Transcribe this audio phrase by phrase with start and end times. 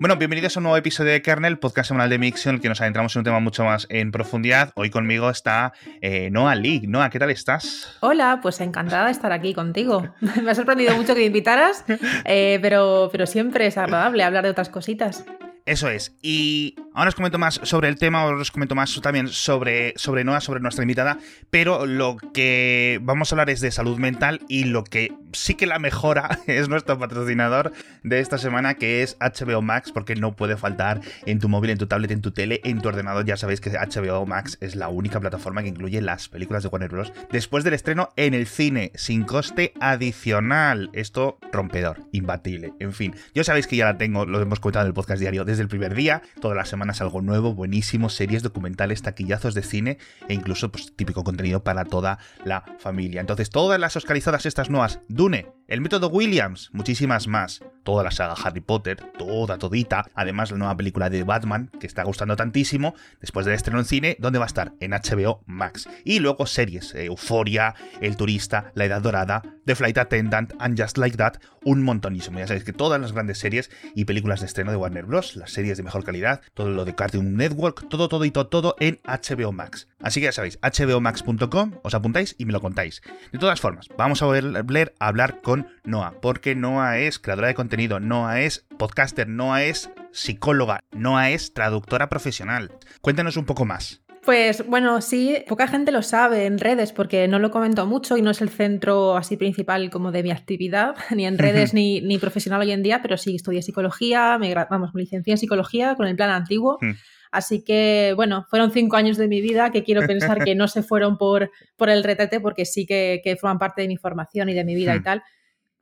[0.00, 2.68] Bueno, bienvenidos a un nuevo episodio de Kernel, podcast semanal de Mixon, en el que
[2.68, 4.72] nos adentramos en un tema mucho más en profundidad.
[4.74, 6.82] Hoy conmigo está eh, Noah Lee.
[6.86, 7.96] Noah, ¿qué tal estás?
[8.00, 10.12] Hola, pues encantada de estar aquí contigo.
[10.42, 11.84] Me ha sorprendido mucho que me invitaras,
[12.24, 15.24] eh, pero, pero siempre es agradable hablar de otras cositas.
[15.64, 16.16] Eso es.
[16.22, 20.24] Y ahora os comento más sobre el tema, ahora os comento más también sobre, sobre
[20.24, 21.18] Noah, sobre nuestra invitada,
[21.50, 25.66] pero lo que vamos a hablar es de salud mental y lo que sí que
[25.66, 27.72] la mejora es nuestro patrocinador
[28.02, 31.78] de esta semana, que es HBO Max, porque no puede faltar en tu móvil, en
[31.78, 33.24] tu tablet, en tu tele, en tu ordenador.
[33.24, 36.90] Ya sabéis que HBO Max es la única plataforma que incluye las películas de Warner
[36.90, 37.12] Bros.
[37.30, 40.90] después del estreno en el cine, sin coste adicional.
[40.92, 42.72] Esto rompedor, imbatible.
[42.80, 45.44] En fin, ya sabéis que ya la tengo, lo hemos comentado en el podcast diario
[45.52, 46.22] desde el primer día.
[46.40, 51.24] Todas las semanas algo nuevo, buenísimo, series, documentales, taquillazos de cine e incluso pues, típico
[51.24, 53.20] contenido para toda la familia.
[53.20, 57.62] Entonces, todas las oscarizadas estas nuevas, Dune, el método Williams, muchísimas más.
[57.82, 60.04] Toda la saga Harry Potter, toda, todita.
[60.14, 64.16] Además, la nueva película de Batman, que está gustando tantísimo, después del estreno en cine,
[64.20, 64.72] ¿dónde va a estar?
[64.80, 65.88] En HBO Max.
[66.04, 70.98] Y luego series, eh, Euforia, El Turista, La Edad Dorada, The Flight Attendant, And Just
[70.98, 72.38] Like That, un montonísimo.
[72.38, 75.76] Ya sabéis que todas las grandes series y películas de estreno de Warner Bros., series
[75.76, 79.52] de mejor calidad, todo lo de Cartoon Network, todo, todo y todo, todo en HBO
[79.52, 79.88] Max.
[80.00, 83.02] Así que ya sabéis, hbomax.com, os apuntáis y me lo contáis.
[83.32, 87.54] De todas formas, vamos a volver a hablar con Noah, porque Noah es creadora de
[87.54, 92.72] contenido, Noah es podcaster, Noah es psicóloga, Noah es traductora profesional.
[93.00, 94.02] Cuéntanos un poco más.
[94.24, 98.22] Pues bueno, sí, poca gente lo sabe en redes porque no lo comento mucho y
[98.22, 102.18] no es el centro así principal como de mi actividad, ni en redes ni, ni
[102.18, 106.06] profesional hoy en día, pero sí estudié psicología, me, vamos, me licencié en psicología con
[106.06, 106.78] el plan antiguo.
[106.80, 106.92] Hmm.
[107.32, 110.82] Así que, bueno, fueron cinco años de mi vida que quiero pensar que no se
[110.82, 114.54] fueron por, por el retrete porque sí que, que forman parte de mi formación y
[114.54, 115.04] de mi vida y hmm.
[115.04, 115.22] tal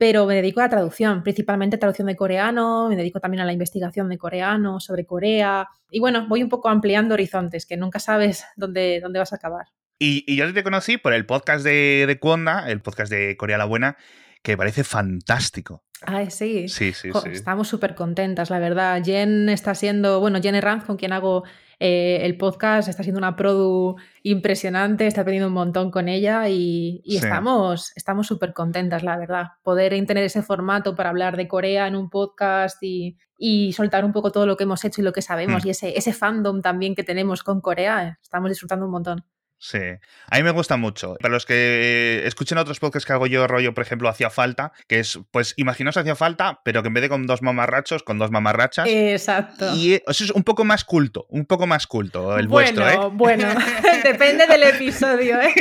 [0.01, 3.53] pero me dedico a la traducción, principalmente traducción de coreano, me dedico también a la
[3.53, 8.43] investigación de coreano, sobre Corea, y bueno, voy un poco ampliando horizontes, que nunca sabes
[8.55, 9.67] dónde, dónde vas a acabar.
[9.99, 12.19] Y, yo te conocí por el podcast de, de
[12.71, 13.95] el podcast de Corea la Buena,
[14.41, 15.83] que parece fantástico.
[16.01, 16.67] Ay, sí.
[16.67, 17.29] Sí, sí, sí.
[17.31, 19.03] Estamos súper contentas, la verdad.
[19.05, 21.43] Jen está siendo, bueno, Jen Ranz, con quien hago
[21.83, 27.01] eh, el podcast, está siendo una produ impresionante, está aprendiendo un montón con ella y,
[27.07, 29.47] estamos estamos súper contentas, la verdad.
[29.63, 33.17] Poder tener ese formato para hablar de Corea en un podcast y,
[33.73, 35.67] soltar un poco todo lo que hemos hecho y lo que sabemos hmm.
[35.67, 39.25] y ese, ese fandom también que tenemos con Corea, estamos disfrutando un montón.
[39.63, 41.17] Sí, a mí me gusta mucho.
[41.21, 44.99] Para los que escuchen otros podcasts que hago yo, rollo, por ejemplo, Hacía Falta, que
[44.99, 48.31] es, pues, imaginaos Hacía Falta, pero que en vez de con dos mamarrachos, con dos
[48.31, 48.87] mamarrachas.
[48.89, 49.71] Exacto.
[49.75, 52.97] Y eso es un poco más culto, un poco más culto el vuestro, ¿eh?
[53.13, 53.45] Bueno,
[54.03, 55.53] depende del episodio, ¿eh?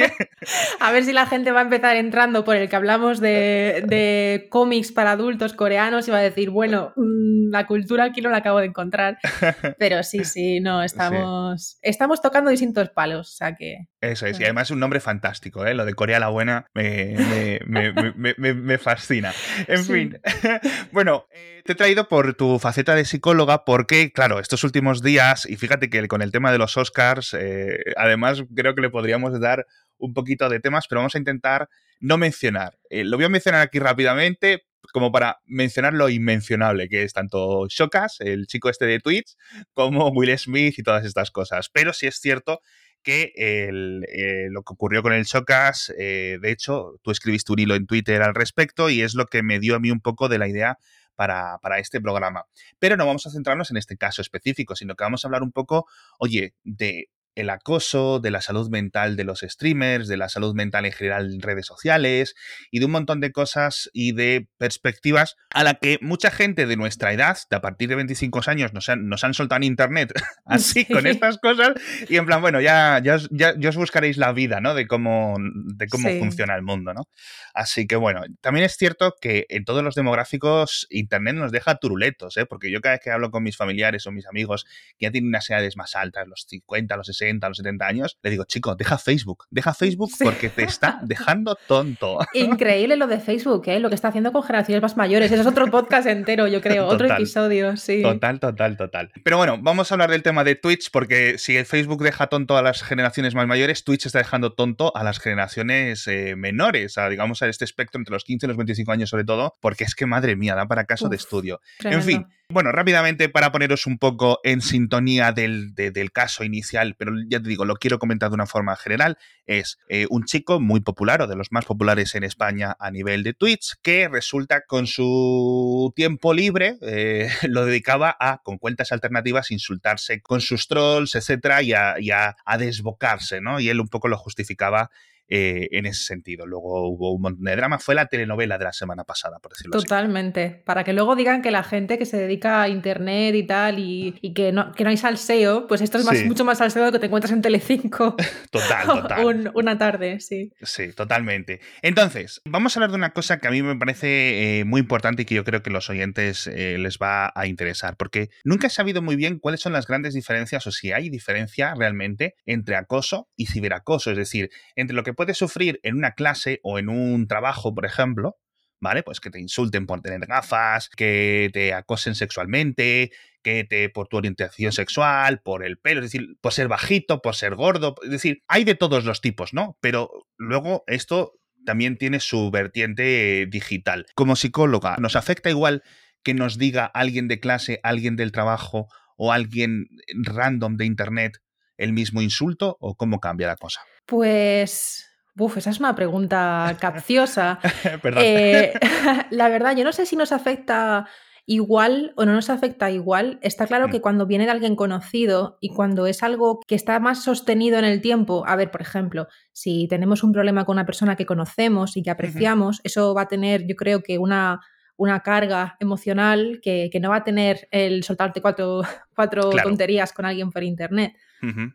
[0.81, 4.47] A ver si la gente va a empezar entrando por el que hablamos de, de
[4.49, 8.39] cómics para adultos coreanos y va a decir, bueno, mm, la cultura aquí no la
[8.39, 9.19] acabo de encontrar.
[9.79, 13.90] Pero sí, sí, no, estamos, estamos tocando distintos palos, o sea que...
[14.01, 15.75] Eso es, y además es un nombre fantástico, ¿eh?
[15.75, 19.35] Lo de Corea la Buena me, me, fascina.
[19.67, 20.19] En fin,
[20.93, 25.45] bueno, eh, te he traído por tu faceta de psicóloga porque, claro, estos últimos días,
[25.45, 29.39] y fíjate que con el tema de los Oscars, eh, además creo que le podríamos
[29.39, 29.67] dar
[29.99, 31.69] un poquito de temas, pero vamos a intentar
[32.01, 32.79] no mencionar.
[32.89, 37.67] Eh, lo voy a mencionar aquí rápidamente, como para mencionar lo inmencionable que es tanto
[37.69, 39.37] Shokas, el chico este de Twitch,
[39.75, 41.69] como Will Smith y todas estas cosas.
[41.73, 42.61] Pero sí es cierto
[43.03, 47.75] que eh, lo que ocurrió con el Chocas, eh, de hecho, tú escribiste un hilo
[47.75, 50.39] en Twitter al respecto y es lo que me dio a mí un poco de
[50.39, 50.79] la idea
[51.15, 52.47] para, para, este programa.
[52.79, 55.53] Pero no vamos a centrarnos en este caso específico, sino que vamos a hablar un
[55.53, 55.87] poco,
[56.19, 60.87] oye, de el acoso, de la salud mental de los streamers, de la salud mental
[60.87, 62.35] en general en redes sociales
[62.71, 66.77] y de un montón de cosas y de perspectivas a la que mucha gente de
[66.77, 70.13] nuestra edad, de a partir de 25 años, nos han, nos han soltado en internet
[70.45, 71.75] así con estas cosas
[72.09, 74.75] y en plan, bueno, ya, ya, ya, os buscaréis la vida, ¿no?
[74.75, 77.09] De cómo, de cómo funciona el mundo, ¿no?
[77.55, 82.37] Así que bueno, también es cierto que en todos los demográficos internet nos deja turuletos,
[82.37, 82.47] ¿eh?
[82.47, 84.67] Porque yo cada vez que hablo con mis familiares o mis amigos
[84.99, 88.19] que ya tienen unas edades más altas, los 50, los 60, a los 70 años,
[88.23, 92.19] le digo, chico, deja Facebook, deja Facebook porque te está dejando tonto.
[92.35, 93.81] Increíble lo de Facebook, ¿eh?
[93.81, 95.31] lo que está haciendo con generaciones más mayores.
[95.31, 98.03] Ese es otro podcast entero, yo creo, otro episodio, sí.
[98.03, 99.13] Total, total, total.
[99.23, 102.57] Pero bueno, vamos a hablar del tema de Twitch porque si el Facebook deja tonto
[102.57, 107.09] a las generaciones más mayores, Twitch está dejando tonto a las generaciones eh, menores, a,
[107.09, 109.95] digamos a este espectro entre los 15 y los 25 años sobre todo, porque es
[109.95, 111.61] que madre mía, da para caso de estudio.
[111.81, 117.13] En fin, Bueno, rápidamente para poneros un poco en sintonía del, del caso inicial, pero
[117.29, 120.81] ya te digo, lo quiero comentar de una forma general, es eh, un chico muy
[120.81, 124.89] popular o de los más populares en España a nivel de Twitch que resulta con
[124.89, 131.63] su tiempo libre eh, lo dedicaba a, con cuentas alternativas, insultarse con sus trolls, etcétera,
[131.63, 133.61] y a, y a desbocarse, ¿no?
[133.61, 134.91] Y él un poco lo justificaba
[135.31, 136.45] eh, en ese sentido.
[136.45, 137.79] Luego hubo un montón de drama.
[137.79, 140.41] Fue la telenovela de la semana pasada, por decirlo Totalmente.
[140.41, 140.51] así.
[140.51, 140.65] Totalmente.
[140.65, 144.33] Para que luego digan que la gente que se dedica a internet y tal y,
[144.35, 146.99] que, no, que no hay salseo, pues esto es mucho más salseo de lo que
[146.99, 148.17] te encuentras en Telecinco.
[148.51, 149.53] total, total.
[149.55, 150.53] una tarde, sí.
[150.63, 151.61] Sí, totalmente.
[151.83, 155.23] Entonces, vamos a hablar de una cosa que a mí me parece eh, muy importante
[155.23, 158.71] y que yo creo que los oyentes eh, les va a interesar, porque nunca he
[158.71, 163.29] sabido muy bien cuáles son las grandes diferencias o si hay diferencia realmente entre acoso
[163.37, 167.29] y ciberacoso, es decir, entre lo que puedes sufrir en una clase o en un
[167.29, 168.39] trabajo, por ejemplo,
[168.81, 169.03] ¿vale?
[169.03, 173.11] Pues que te insulten por tener gafas, que te acosen sexualmente,
[173.43, 177.37] que te por tu orientación sexual, por el pelo, es decir, por ser bajito, por
[177.37, 179.77] ser gordo, es decir, hay de todos los tipos, ¿no?
[179.83, 181.35] Pero luego esto
[181.67, 184.07] también tiene su vertiente digital.
[184.15, 185.83] Como psicóloga, ¿nos afecta igual
[186.23, 188.89] que nos diga alguien de clase, alguien del trabajo
[189.19, 189.85] o alguien
[190.15, 191.43] random de internet
[191.77, 193.83] el mismo insulto o cómo cambia la cosa?
[194.07, 197.59] Pues Uf, esa es una pregunta capciosa.
[198.17, 198.73] Eh,
[199.31, 201.07] la verdad, yo no sé si nos afecta
[201.47, 203.39] igual o no nos afecta igual.
[203.43, 203.91] Está claro mm.
[203.91, 207.85] que cuando viene de alguien conocido y cuando es algo que está más sostenido en
[207.85, 211.97] el tiempo, a ver, por ejemplo, si tenemos un problema con una persona que conocemos
[211.97, 214.61] y que apreciamos, eso va a tener, yo creo que una,
[215.01, 218.83] una carga emocional que, no va a tener el soltarte cuatro,
[219.17, 221.15] cuatro tonterías con alguien por internet.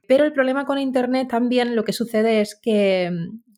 [0.08, 3.12] Pero el problema con Internet también lo que sucede es que,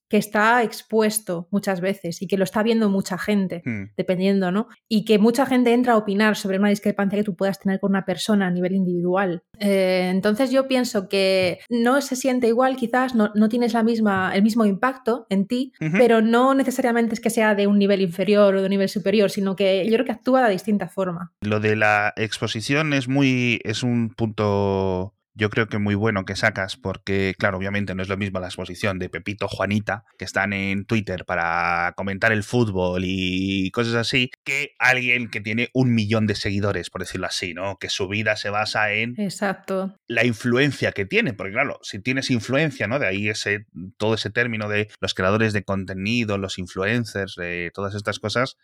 [0.09, 3.91] que está expuesto muchas veces y que lo está viendo mucha gente, hmm.
[3.97, 4.67] dependiendo, ¿no?
[4.87, 7.91] Y que mucha gente entra a opinar sobre una discrepancia que tú puedas tener con
[7.91, 9.43] una persona a nivel individual.
[9.59, 14.35] Eh, entonces yo pienso que no se siente igual, quizás no, no tienes la misma,
[14.35, 18.55] el mismo impacto en ti, pero no necesariamente es que sea de un nivel inferior
[18.55, 21.33] o de un nivel superior, sino que yo creo que actúa de distinta forma.
[21.41, 26.35] Lo de la exposición es muy, es un punto yo creo que muy bueno que
[26.35, 30.51] sacas, porque, claro, obviamente no es lo mismo la exposición de Pepito Juanita, que están
[30.51, 36.25] en Twitter para comentar el fútbol y cosas así, que alguien que tiene un millón
[36.25, 37.77] de seguidores, por decirlo así, ¿no?
[37.77, 39.95] Que su vida se basa en Exacto.
[40.07, 42.97] la influencia que tiene, porque claro, si tienes influencia, ¿no?
[42.97, 43.67] De ahí ese,
[43.97, 48.57] todo ese término de los creadores de contenido, los influencers, de todas estas cosas,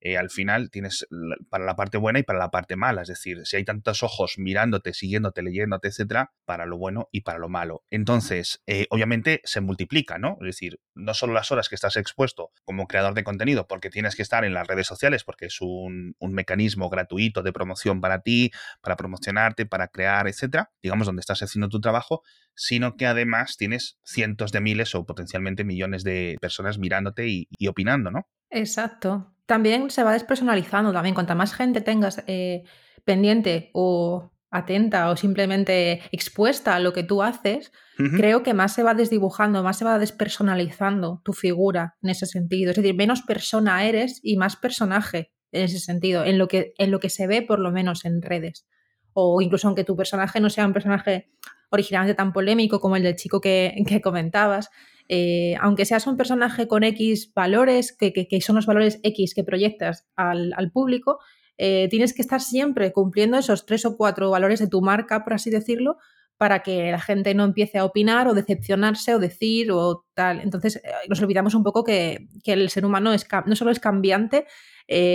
[0.00, 1.06] eh, al final tienes
[1.50, 3.02] para la parte buena y para la parte mala.
[3.02, 7.38] Es decir, si hay tantos ojos mirándote, siguiéndote, leyéndote, etcétera, para lo bueno y para
[7.38, 7.84] lo malo.
[7.90, 10.38] Entonces, eh, obviamente se multiplica, ¿no?
[10.40, 14.16] Es decir, no solo las horas que estás expuesto como creador de contenido, porque tienes
[14.16, 18.52] que estar en las redes sociales, porque es un, mecanismo gratuito de promoción para ti,
[18.80, 22.22] para promocionarte, para crear, etcétera, digamos, donde estás haciendo tu trabajo,
[22.54, 27.66] sino que además tienes cientos de miles o potencialmente millones de personas mirándote y, y
[27.66, 28.28] opinando, ¿no?
[28.48, 31.12] Exacto también se va despersonalizando también.
[31.12, 32.62] Cuanta más gente tengas eh,
[33.04, 37.72] pendiente o atenta o simplemente expuesta a lo que tú haces,
[38.16, 42.70] creo que más se va desdibujando, más se va despersonalizando tu figura en ese sentido.
[42.70, 46.92] Es decir, menos persona eres y más personaje en ese sentido, en lo que, en
[46.92, 48.68] lo que se ve por lo menos en redes.
[49.14, 51.32] O incluso aunque tu personaje no sea un personaje
[51.70, 54.70] originalmente tan polémico como el del chico que, que comentabas,
[55.12, 60.06] eh, aunque seas un personaje con X valores, que, son los valores X que proyectas
[60.14, 61.18] al, público,
[61.58, 65.32] eh, tienes que estar siempre cumpliendo esos tres o cuatro valores de tu marca, por
[65.32, 65.96] así decirlo,
[66.36, 70.42] para que la gente no empiece a opinar o decepcionarse o decir o tal.
[70.42, 73.10] Entonces, eh, nos olvidamos un poco que, el ser humano
[73.46, 74.46] no solo es cambiante,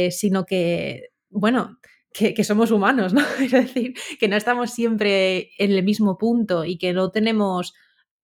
[0.10, 1.80] sino que, bueno,
[2.12, 3.22] que, somos humanos, ¿no?
[3.40, 7.74] Es decir, que no estamos siempre en el mismo punto y que no tenemos,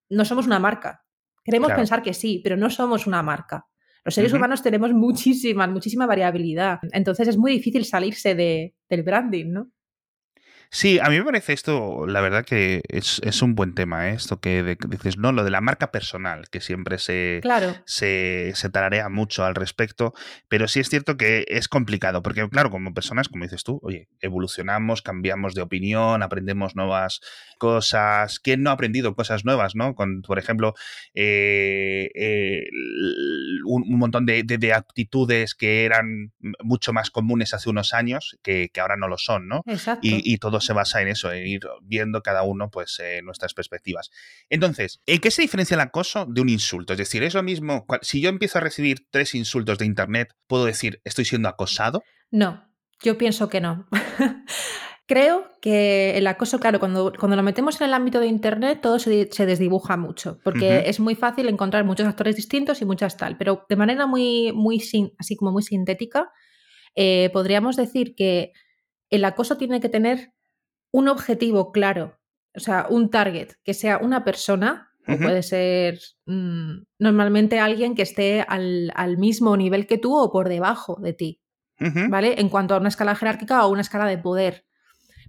[0.10, 1.06] no somos una marca.
[1.44, 3.66] Queremos pensar que sí, pero no somos una marca.
[4.04, 6.80] Los seres humanos tenemos muchísima, muchísima variabilidad.
[6.92, 9.72] Entonces es muy difícil salirse de, del branding, ¿no?
[10.74, 14.14] Sí, a mí me parece esto, la verdad que es, un buen tema, ¿eh?
[14.14, 17.42] esto que, dices, no, lo de la marca personal, que siempre se,
[17.84, 20.14] se, se tararea mucho al respecto,
[20.48, 24.08] pero sí es cierto que es complicado, porque claro, como personas, como dices tú, oye,
[24.22, 27.20] evolucionamos, cambiamos de opinión, aprendemos nuevas
[27.58, 28.40] cosas.
[28.40, 29.94] ¿Quién no ha aprendido cosas nuevas, no?
[29.94, 30.74] Con, por ejemplo,
[31.14, 32.64] eh, eh,
[33.66, 36.32] un, montón de, de, actitudes que eran
[36.64, 39.64] mucho más comunes hace unos años, que, que ahora no lo son, ¿no?
[39.68, 40.08] Exacto.
[40.08, 43.54] Y, y todo se basa en eso, en ir viendo cada uno pues eh, nuestras
[43.54, 44.12] perspectivas.
[44.50, 46.94] Entonces, ¿en qué se diferencia el acoso de un insulto?
[46.94, 50.66] Es decir, es lo mismo, si yo empiezo a recibir tres insultos de internet, ¿puedo
[50.66, 52.04] decir estoy siendo acosado?
[52.30, 52.72] No.
[53.04, 53.88] Yo pienso que no.
[55.08, 58.98] Creo que el acoso, claro, cuando, cuando lo metemos en el ámbito de Internet, todo
[58.98, 63.66] se, desdibuja mucho, porque es muy fácil encontrar muchos actores distintos y muchas tal, pero
[63.68, 64.82] de manera muy, muy
[65.20, 66.32] así como muy sintética,
[66.96, 68.54] eh, podríamos decir que
[69.10, 70.32] el acoso tiene que tener
[70.92, 72.20] un objetivo claro,
[72.56, 78.04] o sea, un target, que sea una persona, o puede ser mm, normalmente alguien que
[78.04, 81.42] esté al, al, mismo nivel que tú o por debajo de ti,
[82.10, 82.40] ¿vale?
[82.40, 84.66] En cuanto a una escala jerárquica o una escala de poder.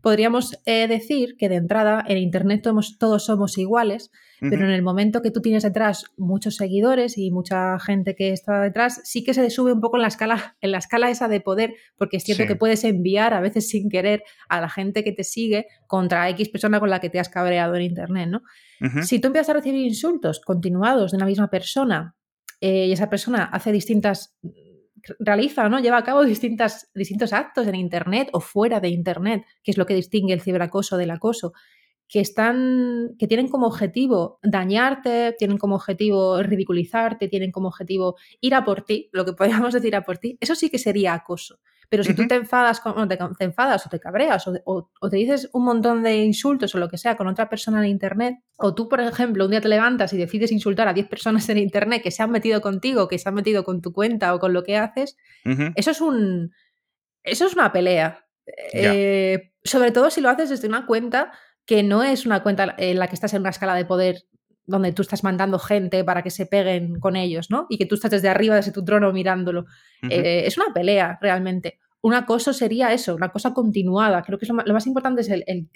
[0.03, 2.63] Podríamos eh, decir que de entrada en Internet
[2.99, 7.79] todos, somos iguales, pero en el momento que tú tienes detrás muchos seguidores y mucha
[7.79, 10.79] gente que está detrás, sí que se sube un poco en la escala, en la
[10.79, 14.61] escala esa de poder, porque es cierto que puedes enviar a veces sin querer a
[14.61, 17.83] la gente que te sigue contra X persona con la que te has cabreado en
[17.83, 18.43] Internet, ¿no?
[19.05, 22.17] Si tú empiezas a recibir insultos continuados de una misma persona
[22.61, 24.37] eh, y esa persona hace distintas
[25.19, 25.81] realiza, ¿no?
[25.81, 29.87] Lleva a cabo distintas, distintos actos en Internet o fuera de Internet, que es lo
[29.87, 31.53] que distingue el ciberacoso del acoso,
[32.09, 38.55] que están, que tienen como objetivo dañarte, tienen como objetivo ridiculizarte, tienen como objetivo ir
[38.55, 41.59] a por ti, lo que podríamos decir a por ti, eso sí que sería acoso.
[41.93, 45.67] Pero si tú te enfadas, con, te, enfadas o te cabreas o, te dices un
[45.67, 49.03] montón de insultos o lo que sea con otra persona en Internet, o tú, por
[49.03, 52.23] ejemplo, un día te levantas y decides insultar a 10 personas en Internet que se
[52.23, 55.19] han metido contigo, que se han metido con tu cuenta o con lo que haces,
[55.77, 56.53] eso es un...
[57.25, 58.25] Eso es una pelea.
[58.73, 61.31] Eh, sobre todo si lo haces desde una cuenta
[61.67, 64.25] que no es una cuenta en la que estás en una escala de poder
[64.65, 67.67] donde tú estás mandando gente para que se peguen con ellos, ¿no?
[67.69, 69.67] Y que tú estás desde arriba, desde tu trono mirándolo.
[70.09, 71.79] Eh, es una pelea, realmente.
[72.03, 74.23] Un acoso sería eso, una cosa continuada.
[74.23, 75.69] Creo que lo, más importante es el, que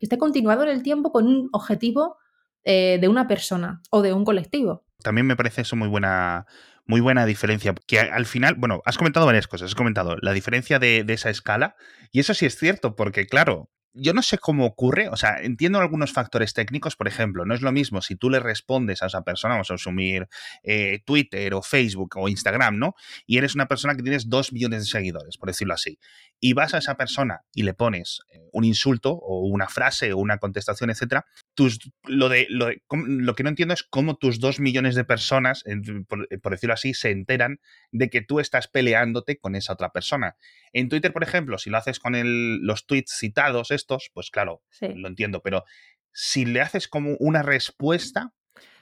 [0.00, 2.16] esté continuado en el tiempo con un objetivo
[2.64, 4.84] eh, de una persona o de un colectivo.
[5.02, 6.46] También me parece eso muy buena,
[6.86, 7.74] muy buena diferencia.
[7.86, 9.70] Que al final, bueno, has comentado varias cosas.
[9.70, 11.74] Has comentado la diferencia de, de, esa escala.
[12.12, 15.78] Y eso sí es cierto, porque claro, yo no sé cómo ocurre, o sea, entiendo
[15.78, 19.22] algunos factores técnicos, por ejemplo, no es lo mismo si tú le respondes a esa
[19.22, 20.28] persona, vamos a asumir
[20.62, 22.94] eh, Twitter o Facebook o Instagram, ¿no?
[23.26, 25.98] Y eres una persona que tienes dos millones de seguidores, por decirlo así,
[26.40, 30.18] y vas a esa persona y le pones eh, un insulto o una frase o
[30.18, 34.60] una contestación, etcétera, tus, lo, de, lo, lo, que no entiendo es cómo tus dos
[34.60, 35.64] millones de personas,
[36.08, 40.36] por, decirlo así, se enteran de que tú estás peleándote con esa otra persona.
[40.72, 44.62] En Twitter, por ejemplo, si lo haces con el, los tweets citados estos, pues claro,
[44.80, 45.64] lo entiendo, pero
[46.12, 48.32] si le haces como una respuesta,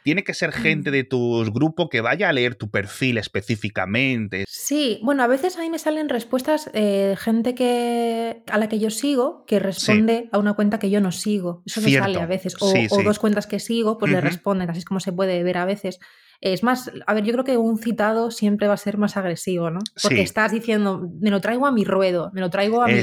[0.02, 0.92] tiene que ser gente mm.
[0.92, 4.44] de tu grupo que vaya a leer tu perfil específicamente.
[4.48, 8.78] Sí, bueno, a veces a mí me salen respuestas de gente que a la que
[8.78, 11.62] yo sigo que responde a una cuenta que yo no sigo.
[11.66, 12.56] Eso me sale a veces.
[12.60, 15.64] O, dos cuentas que sigo, pues le responden, así es como se puede ver a
[15.64, 15.98] veces.
[16.40, 19.70] Es más, a ver, yo creo que un citado siempre va a ser más agresivo,
[19.70, 19.80] ¿no?
[20.02, 23.02] Porque estás diciendo, me lo traigo a mi ruedo, me lo traigo a, mi,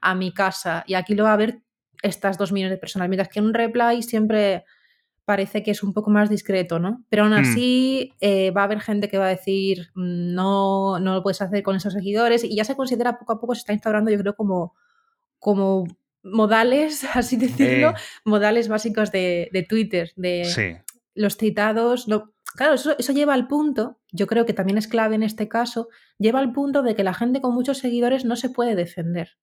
[0.00, 1.62] a mi casa, y aquí lo va a ver
[2.02, 4.64] estas dos millones de personas, mientras que un reply siempre
[5.30, 7.04] parece que es un poco más discreto, ¿no?
[7.08, 7.36] Pero aún hmm.
[7.36, 11.40] así eh, va a haber gente que va a decir mm, no, no lo puedes
[11.40, 14.18] hacer con esos seguidores y ya se considera poco a poco, se está instaurando yo
[14.18, 14.74] creo como,
[15.38, 15.86] como
[16.24, 17.94] modales, así decirlo,
[18.24, 20.82] modales básicos de, Twitter, de
[21.14, 22.08] los citados.
[22.56, 25.90] claro, eso, eso lleva al punto, yo creo que también es clave en este caso,
[26.18, 29.38] lleva al punto de que la gente con muchos seguidores no se puede defender.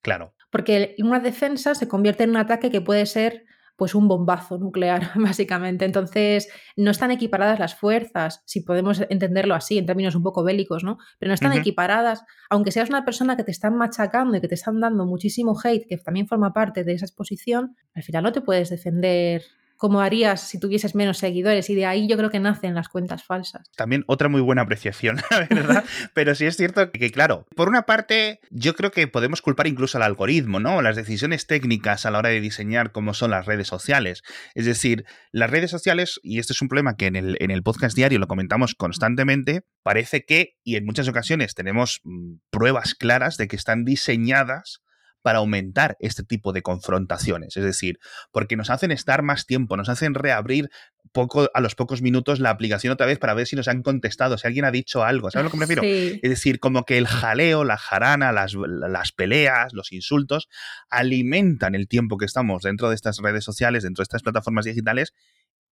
[0.00, 0.32] Claro.
[0.50, 3.44] Porque una defensa se convierte en un ataque que puede ser
[3.78, 5.84] pues un bombazo nuclear, básicamente.
[5.84, 10.82] Entonces, no están equiparadas las fuerzas, si podemos entenderlo así, en términos un poco bélicos,
[10.82, 10.98] ¿no?
[11.20, 14.56] Pero no están equiparadas, aunque seas una persona que te están machacando y que te
[14.56, 18.40] están dando muchísimo hate, que también forma parte de esa exposición, al final no te
[18.40, 19.42] puedes defender
[19.78, 21.70] como harías si tuvieses menos seguidores.
[21.70, 23.70] Y de ahí yo creo que nacen las cuentas falsas.
[23.76, 25.20] También otra muy buena apreciación,
[25.50, 25.84] ¿verdad?
[26.12, 29.96] Pero sí es cierto que, claro, por una parte, yo creo que podemos culpar incluso
[29.96, 30.82] al algoritmo, ¿no?
[30.82, 34.22] Las decisiones técnicas a la hora de diseñar cómo son las redes sociales.
[34.54, 37.62] Es decir, las redes sociales, y este es un problema que en el, en el
[37.62, 43.36] podcast diario lo comentamos constantemente, parece que, y en muchas ocasiones tenemos mm, pruebas claras
[43.36, 44.82] de que están diseñadas
[45.22, 47.56] para aumentar este tipo de confrontaciones.
[47.56, 47.98] Es decir,
[48.30, 50.70] porque nos hacen estar más tiempo, nos hacen reabrir
[51.12, 54.38] poco, a los pocos minutos la aplicación otra vez para ver si nos han contestado,
[54.38, 55.30] si alguien ha dicho algo.
[55.30, 55.82] ¿Sabes lo que me refiero?
[55.82, 60.48] Es decir, como que el jaleo, la jarana, las, las peleas, los insultos,
[60.90, 65.14] alimentan el tiempo que estamos dentro de estas redes sociales, dentro de estas plataformas digitales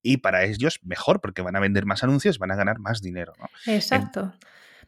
[0.02, 3.32] y para ellos mejor porque van a vender más anuncios, van a ganar más dinero.
[3.66, 4.32] Exacto.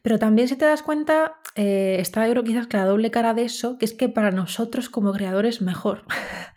[0.01, 3.43] Pero también si te das cuenta, eh, está yo quizás que la doble cara de
[3.43, 6.05] eso, que es que para nosotros como creadores mejor.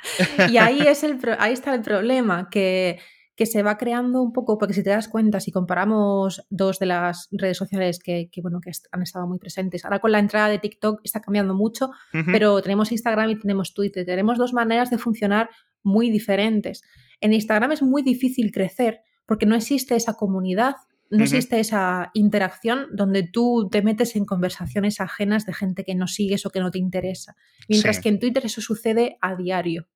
[0.51, 2.99] y ahí, es el, ahí está el problema, que
[3.35, 6.87] que se va creando un poco, porque si te das cuenta, si comparamos dos de
[6.87, 10.59] las redes sociales que, bueno, que han estado muy presentes, ahora con la entrada de
[10.59, 11.91] TikTok está cambiando mucho,
[12.27, 15.49] pero tenemos Instagram y tenemos Twitter, tenemos dos maneras de funcionar
[15.83, 16.83] muy diferentes.
[17.21, 20.75] En Instagram es muy difícil crecer porque no existe esa comunidad,
[21.13, 26.07] no existe esa interacción donde tú te metes en conversaciones ajenas de gente que no
[26.07, 27.37] sigues o que no te interesa.
[27.69, 29.89] Mientras que en Twitter eso sucede a diario.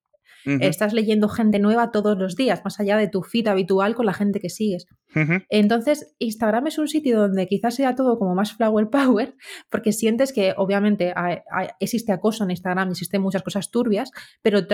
[0.45, 4.13] Estás leyendo gente nueva todos los días, más allá de tu feed habitual con la
[4.13, 4.87] gente que sigues.
[5.49, 9.35] Entonces, Instagram es un sitio donde quizás sea todo como más flower power,
[9.69, 11.13] porque sientes que obviamente
[11.79, 14.65] existe acoso en Instagram, existen muchas cosas turbias, pero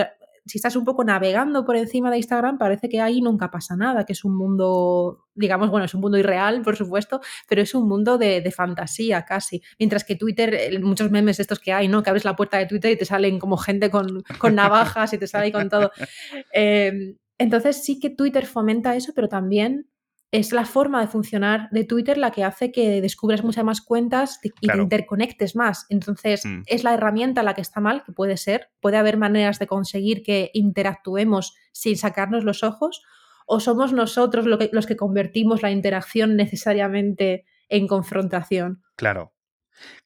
[0.46, 4.04] si estás un poco navegando por encima de Instagram, parece que ahí nunca pasa nada,
[4.04, 7.88] que es un mundo, digamos, bueno, es un mundo irreal, por supuesto, pero es un
[7.88, 9.62] mundo de, fantasía casi.
[9.78, 12.02] Mientras que Twitter, muchos memes estos que hay, ¿no?
[12.02, 14.22] Que abres la puerta de Twitter y te salen como gente con,
[14.52, 15.90] navajas y te sale con todo.
[16.56, 19.88] Eh, entonces sí que Twitter fomenta eso, pero también
[20.34, 24.40] es la forma de funcionar de Twitter la que hace que descubras muchas más cuentas
[24.42, 25.86] y te interconectes más.
[25.90, 26.62] Entonces, mm.
[26.66, 28.68] es la herramienta la que está mal, que puede ser.
[28.80, 33.04] Puede haber maneras de conseguir que interactuemos sin sacarnos los ojos,
[33.46, 38.82] o somos nosotros los que convertimos la interacción necesariamente en confrontación.
[38.96, 39.33] Claro.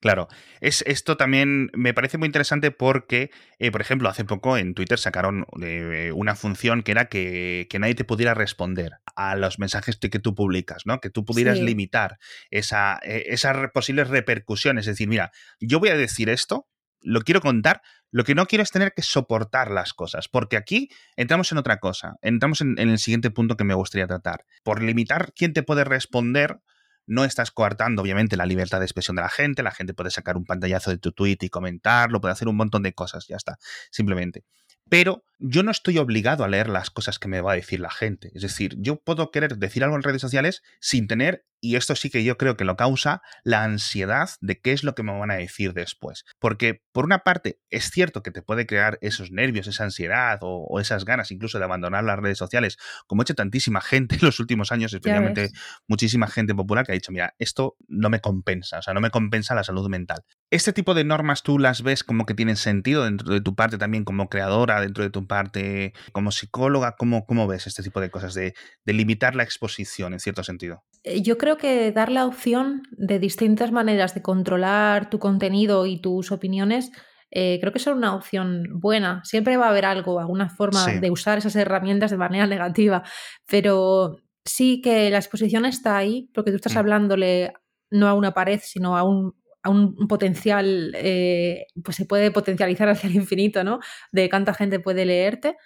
[0.01, 0.29] Claro,
[0.61, 4.99] es, esto también me parece muy interesante porque, eh, por ejemplo, hace poco en Twitter
[4.99, 10.19] sacaron eh, una función que era que, nadie te pudiera responder a los mensajes que
[10.19, 11.01] tú publicas, ¿no?
[11.01, 12.19] Que tú pudieras limitar
[12.51, 14.87] esa, eh, esas posibles repercusiones.
[14.87, 16.69] Es decir, mira, yo voy a decir esto,
[17.01, 20.89] lo quiero contar, lo que no quiero es tener que soportar las cosas, porque aquí
[21.17, 24.45] entramos en otra cosa, entramos en el siguiente punto que me gustaría tratar.
[24.65, 26.61] Por limitar quién te puede responder,
[27.09, 29.63] no estás coartando, obviamente, la libertad de expresión de la gente.
[29.63, 32.83] La gente puede sacar un pantallazo de tu tweet y comentarlo, puede hacer un montón
[32.83, 33.59] de cosas, ya está,
[33.91, 34.45] simplemente.
[34.89, 37.91] Pero yo no estoy obligado a leer las cosas que me va a decir la
[37.91, 38.31] gente.
[38.35, 42.11] Es decir, yo puedo querer decir algo en redes sociales sin tener, y esto sí
[42.11, 45.31] que yo creo que lo causa, la ansiedad de qué es lo que me van
[45.31, 46.25] a decir después.
[46.39, 50.81] Porque, por una parte, es cierto que te puede crear esos nervios, esa ansiedad o,
[50.81, 54.41] esas ganas incluso de abandonar las redes sociales, como ha hecho tantísima gente en los
[54.41, 55.51] últimos años, especialmente
[55.87, 59.11] muchísima gente popular que ha dicho, mira, esto no me compensa, o sea, no me
[59.11, 60.25] compensa la salud mental.
[60.51, 63.79] ¿Este tipo de normas tú las ves como que tienen sentido dentro de tu parte
[63.79, 66.97] también como creadora, dentro de tu parte como psicóloga?
[66.99, 70.83] ¿Cómo, cómo ves este tipo de cosas, de, limitar la exposición en cierto sentido?
[71.05, 76.01] Eh, yo creo que dar la opción de distintas maneras de controlar tu contenido y
[76.01, 76.91] tus opiniones
[77.31, 79.21] eh, creo que es una opción buena.
[79.25, 83.03] Siempre va a haber algo, alguna forma de usar esas herramientas de manera negativa,
[83.47, 86.79] pero sí que la exposición está ahí porque tú estás mm.
[86.79, 87.53] hablándole
[87.91, 89.35] no a una pared, sino a un,
[89.69, 93.81] a un, potencial, eh, pues se puede potencializar hacia el infinito, ¿no?
[94.13, 95.57] De cuánta gente puede leerte.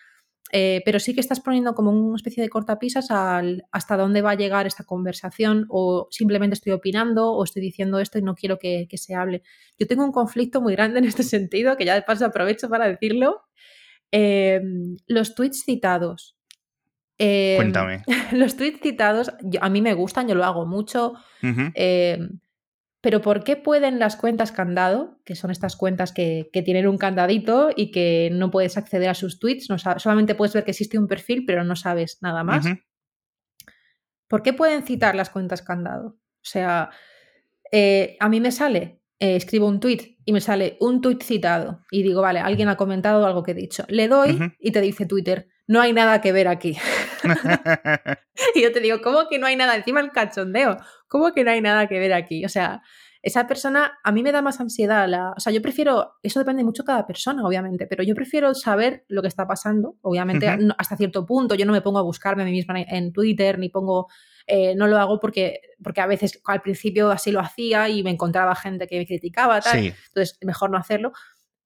[0.54, 4.32] Eh, pero sí que estás poniendo como una especie de cortapisas al, hasta dónde va
[4.32, 8.58] a llegar esta conversación o simplemente estoy opinando o estoy diciendo esto y no quiero
[8.58, 9.42] que, se hable.
[9.78, 12.86] Yo tengo un conflicto muy grande en este sentido, que ya de paso aprovecho para
[12.86, 13.40] decirlo.
[14.10, 16.36] Em, los tweets citados.
[17.16, 18.02] Em, Cuéntame.
[18.32, 21.14] Los tweets citados a mí me gustan, yo lo hago mucho.
[23.02, 27.70] Pero ¿por qué pueden las cuentas candado, que son estas cuentas que, tienen un candadito
[27.74, 31.08] y que no puedes acceder a sus tweets, no solamente puedes ver que existe un
[31.08, 32.64] perfil, pero no sabes nada más?
[34.28, 36.06] ¿Por qué pueden citar las cuentas candado?
[36.06, 36.90] O sea,
[37.72, 41.80] eh, a mí me sale, eh, escribo un tweet y me sale un tweet citado
[41.90, 43.84] y digo, vale, alguien ha comentado algo que he dicho.
[43.88, 46.76] Le doy y te dice Twitter, no hay nada que ver aquí.
[48.54, 49.74] y yo te digo, ¿cómo que no hay nada?
[49.74, 50.76] Encima el cachondeo,
[51.08, 52.44] ¿cómo que no hay nada que ver aquí?
[52.44, 52.82] O sea,
[53.22, 55.08] esa persona a mí me da más ansiedad.
[55.08, 58.54] La, o sea, yo prefiero, eso depende mucho de cada persona, obviamente, pero yo prefiero
[58.54, 61.54] saber lo que está pasando, obviamente, hasta cierto punto.
[61.54, 64.08] Yo no me pongo a buscarme a mí misma en Twitter, ni pongo,
[64.46, 68.10] eh, no lo hago porque, porque a veces al principio así lo hacía y me
[68.10, 69.78] encontraba gente que me criticaba, tal.
[69.78, 71.12] Entonces, mejor no hacerlo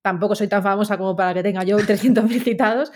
[0.06, 2.92] tampoco soy tan famosa como para que tenga yo 300.000 citados,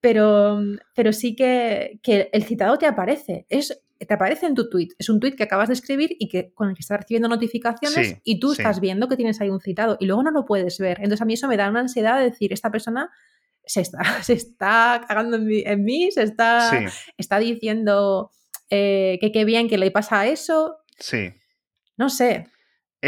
[0.00, 0.58] pero,
[0.94, 2.00] pero sí que,
[2.32, 3.44] el citado te aparece.
[3.50, 4.88] Es, te aparece en tu tweet.
[4.98, 8.16] Es un tweet que acabas de escribir y que, con el que estás recibiendo notificaciones
[8.24, 10.96] y tú estás viendo que tienes ahí un citado y luego no lo puedes ver.
[11.00, 13.10] Entonces a mí eso me da una ansiedad de decir, esta persona
[13.66, 16.70] se está, se está cagando en mí, se está,
[17.18, 18.30] está diciendo
[18.70, 20.78] eh, que qué bien que le pasa eso.
[20.98, 21.34] Sí.
[21.98, 22.46] No sé,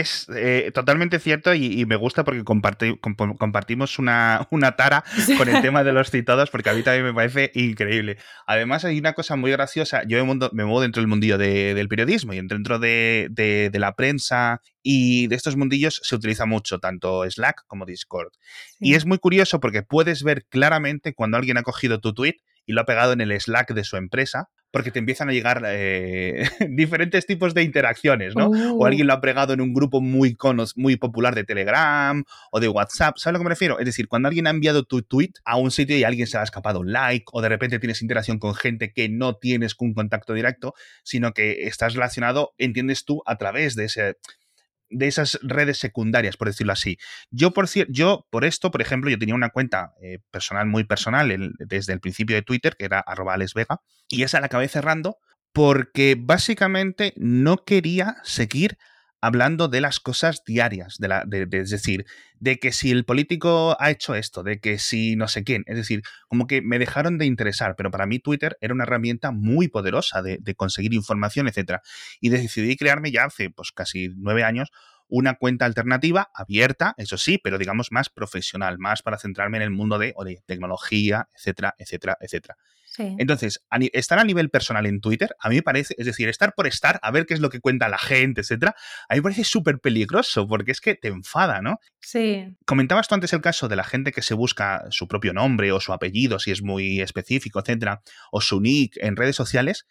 [0.00, 5.04] es eh, totalmente cierto y, me gusta porque compartimos una, una tara
[5.38, 8.18] con el tema de los citados porque a mí también me parece increíble.
[8.46, 12.32] Además hay una cosa muy graciosa, yo me, me muevo dentro del mundillo del periodismo
[12.32, 17.86] y dentro de, la prensa y de estos mundillos se utiliza mucho tanto Slack como
[17.86, 18.32] Discord.
[18.80, 22.72] Y es muy curioso porque puedes ver claramente cuando alguien ha cogido tu tweet y
[22.72, 26.46] lo ha pegado en el Slack de su empresa porque te empiezan a llegar eh,
[26.68, 28.48] diferentes tipos de interacciones, ¿no?
[28.48, 28.86] O Oh.
[28.86, 32.68] alguien lo ha pegado en un grupo muy, cono- muy popular de Telegram o de
[32.68, 33.78] WhatsApp, ¿sabes a lo que me refiero?
[33.78, 36.36] Es decir, cuando alguien ha enviado tu tweet a un sitio y a alguien se
[36.36, 39.74] le ha escapado un like o de repente tienes interacción con gente que no tienes
[39.78, 40.74] un contacto directo,
[41.04, 44.16] sino que estás relacionado, entiendes tú, a través de ese
[44.90, 46.98] de esas redes secundarias, por decirlo así.
[47.30, 51.52] Yo, por, yo, por esto, por ejemplo, yo tenía una cuenta eh, personal muy personal
[51.58, 55.18] desde el principio de Twitter, que era arroba alesvega, y esa la acabé cerrando
[55.52, 58.76] porque básicamente no quería seguir
[59.20, 62.06] hablando de las cosas diarias, de la, de- de- es decir,
[62.38, 65.76] de que si el político ha hecho esto, de que si no sé quién, es
[65.76, 69.68] decir, como que me dejaron de interesar, pero para mí Twitter era una herramienta muy
[69.68, 71.82] poderosa de, de conseguir información, etcétera,
[72.20, 74.70] y decidí crearme ya hace pues casi nueve años
[75.08, 79.70] una cuenta alternativa abierta, eso sí, pero digamos más profesional, más para centrarme en el
[79.70, 82.56] mundo de, oye, tecnología, etcétera, etcétera, etcétera.
[82.96, 83.14] Sí.
[83.18, 86.66] Entonces, estar a nivel personal en Twitter, a mí me parece, es decir, estar por
[86.66, 88.74] estar, a ver qué es lo que cuenta la gente, etcétera,
[89.08, 91.78] a mí me parece súper peligroso, porque es que te enfada, ¿no?
[92.00, 92.56] Sí.
[92.64, 95.80] Comentabas tú antes el caso de la gente que se busca su propio nombre o
[95.80, 98.00] su apellido, si es muy específico, etcétera,
[98.32, 99.86] o su nick en redes sociales.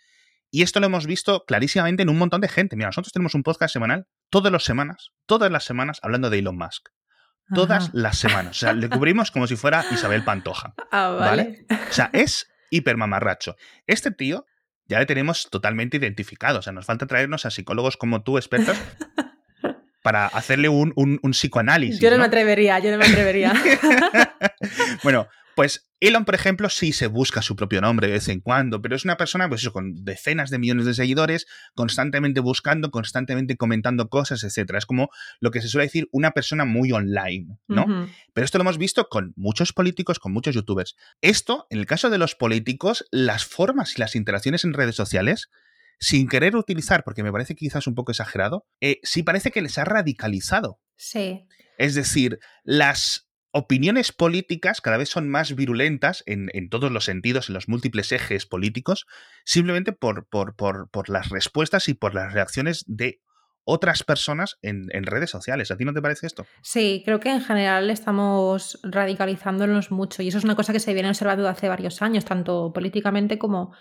[0.49, 2.75] Y esto lo hemos visto clarísimamente en un montón de gente.
[2.75, 6.57] Mira, nosotros tenemos un podcast semanal, todas las semanas, todas las semanas, hablando de Elon
[6.57, 6.89] Musk.
[7.53, 7.91] Todas Ajá.
[7.93, 8.57] las semanas.
[8.57, 10.73] O sea, le cubrimos como si fuera Isabel Pantoja.
[10.91, 11.65] Ah, vale.
[11.69, 13.55] O sea, es hiper mamarracho.
[13.87, 14.45] Este tío
[14.87, 16.59] ya le tenemos totalmente identificado.
[16.59, 18.77] O sea, nos falta traernos a psicólogos como tú, expertos,
[20.03, 21.99] para hacerle un, un- un psicoanálisis.
[21.99, 22.21] Yo no, ¿no?
[22.21, 23.53] me atrevería, yo no me atrevería.
[25.03, 28.81] bueno, pues Elon, por ejemplo, sí se busca su propio nombre de vez en cuando,
[28.81, 33.55] pero es una persona, pues eso, con decenas de millones de seguidores, constantemente buscando, constantemente
[33.55, 34.77] comentando cosas, etcétera.
[34.77, 37.85] Es como lo que se suele decir una persona muy online, ¿no?
[38.33, 40.95] Pero esto lo hemos visto con muchos políticos, con muchos youtubers.
[41.21, 45.49] Esto, en el caso de los políticos, las formas y las interacciones en redes sociales,
[45.99, 49.77] sin querer utilizar, porque me parece quizás un poco exagerado, eh, sí parece que les
[49.77, 50.81] ha radicalizado.
[50.97, 51.47] Sí.
[51.77, 57.47] Es decir, las opiniones políticas cada vez son más virulentas en, en todos los sentidos,
[57.47, 59.05] en los múltiples ejes políticos,
[59.45, 63.21] simplemente por, por, por, por las respuestas y por las reacciones de
[63.63, 65.71] otras personas en, en redes sociales.
[65.71, 66.45] ¿A ti no te parece esto?
[66.61, 70.93] Sí, creo que en general estamos radicalizándonos mucho y eso es una cosa que se
[70.93, 73.73] viene observando hace varios años, tanto políticamente como,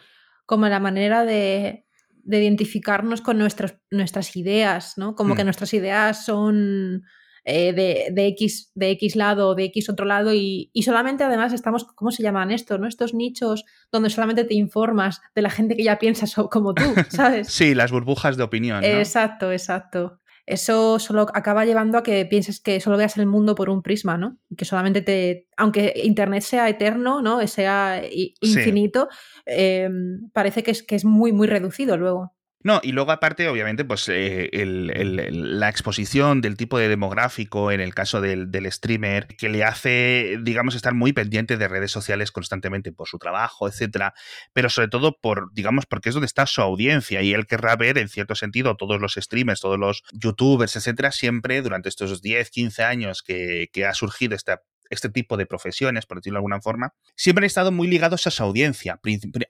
[0.47, 1.85] como la manera de,
[2.23, 5.17] de identificarnos con nuestros, nuestras ideas, ¿no?
[5.17, 5.37] Como Mm.
[5.37, 7.03] que nuestras ideas son
[7.45, 11.25] eh, de, de X, de X lado o de X otro lado y, y solamente
[11.25, 12.79] además estamos, ¿cómo se llaman esto?
[12.79, 12.87] ¿no?
[12.87, 16.83] Estos nichos donde solamente te informas de la gente que ya piensa so- como tú,
[17.11, 17.49] ¿sabes?
[17.49, 18.81] Sí, las burbujas de opinión.
[18.81, 18.87] ¿no?
[18.87, 20.21] Exacto, exacto.
[20.47, 24.19] Eso solo acaba llevando a que pienses que solo veas el mundo por un prisma,
[24.19, 24.37] ¿no?
[24.51, 25.49] Y que solamente te.
[25.57, 27.47] Aunque Internet sea eterno, ¿no?
[27.47, 28.35] Sea Sí.
[28.43, 29.09] infinito,
[29.47, 29.89] eh,
[30.35, 32.35] parece que es, que es muy, muy reducido luego.
[32.67, 37.95] No, y luego aparte, obviamente, pues eh, la exposición del tipo de demográfico en el
[37.95, 42.91] caso del, del streamer, que le hace, digamos, estar muy pendiente de redes sociales constantemente
[42.91, 44.15] por su trabajo, etcétera,
[44.55, 47.99] pero sobre todo por, digamos, porque es donde está su audiencia y él querrá ver,
[47.99, 52.83] en cierto sentido, todos los streamers, todos los youtubers, etcétera, siempre durante estos 10, 15
[52.83, 56.93] años que, que ha surgido esta este tipo de profesiones, por decirlo de alguna forma,
[57.17, 59.01] siempre han estado muy ligados a su audiencia.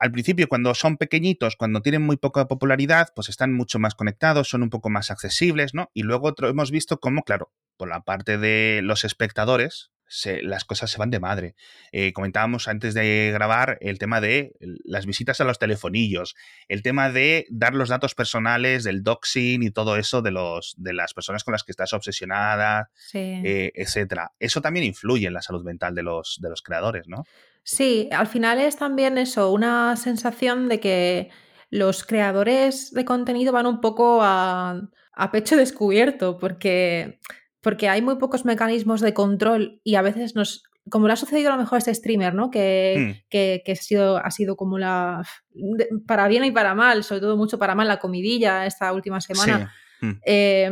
[0.01, 4.49] Al principio, cuando son pequeñitos, cuando tienen muy poca popularidad, pues están mucho más conectados,
[4.49, 5.90] son un poco más accesibles, ¿no?
[5.94, 10.64] Y luego otro- hemos visto cómo, claro, por la parte de los espectadores, se- las
[10.64, 11.55] cosas se van de madre.
[11.93, 14.53] Eh, comentábamos antes de grabar el tema de
[14.85, 16.35] las visitas a los telefonillos,
[16.69, 20.93] el tema de dar los datos personales, del doxing y todo eso de, los, de
[20.93, 23.19] las personas con las que estás obsesionada, Sí.
[23.45, 24.33] eh, etcétera.
[24.38, 27.25] Eso también influye en la salud mental de los, de los creadores, ¿no?
[27.62, 31.31] Sí, al final es también eso, una sensación de que
[31.71, 34.81] los creadores de contenido van un poco a,
[35.12, 37.19] a pecho descubierto, porque,
[37.64, 40.62] porque hay muy pocos mecanismos de control y a veces nos.
[40.90, 42.50] Como le ha sucedido a lo mejor a este streamer, ¿no?
[42.50, 43.27] Que, Mm.
[43.31, 45.24] que, que ha, sido, ha sido como la.
[45.50, 49.20] de- para bien y para mal, sobre todo mucho para mal, la comidilla esta última
[49.22, 49.72] semana.
[49.98, 50.07] Sí.
[50.07, 50.20] Mm.
[50.27, 50.70] Eh,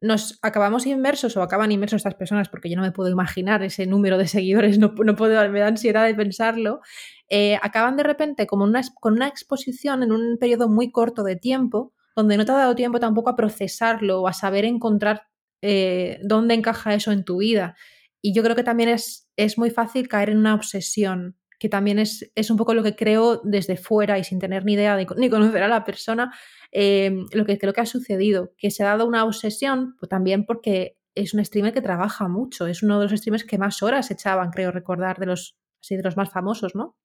[0.00, 3.86] nos acabamos inmersos o acaban inmersos estas personas, porque yo no me puedo imaginar ese
[3.86, 6.80] número de seguidores, no, no puedo, me da ansiedad de pensarlo,
[7.28, 11.36] eh, acaban de repente como una, con una exposición en un periodo muy corto de
[11.36, 15.22] tiempo, donde no te ha dado tiempo tampoco a procesarlo o a saber encontrar
[15.62, 17.76] eh, dónde encaja eso en tu vida.
[18.20, 21.98] Y yo creo que también es, es muy fácil caer en una obsesión, que también
[21.98, 25.06] es, es un poco lo que creo desde fuera y sin tener ni idea de-
[25.16, 26.32] ni conocer a la persona,
[26.72, 30.44] eh, lo que creo que ha sucedido, que se ha dado una obsesión, pues también
[30.46, 34.10] porque es un streamer que trabaja mucho, es uno de los streamers que más horas
[34.10, 36.96] echaban, creo recordar, de los, así, de los más famosos, ¿no?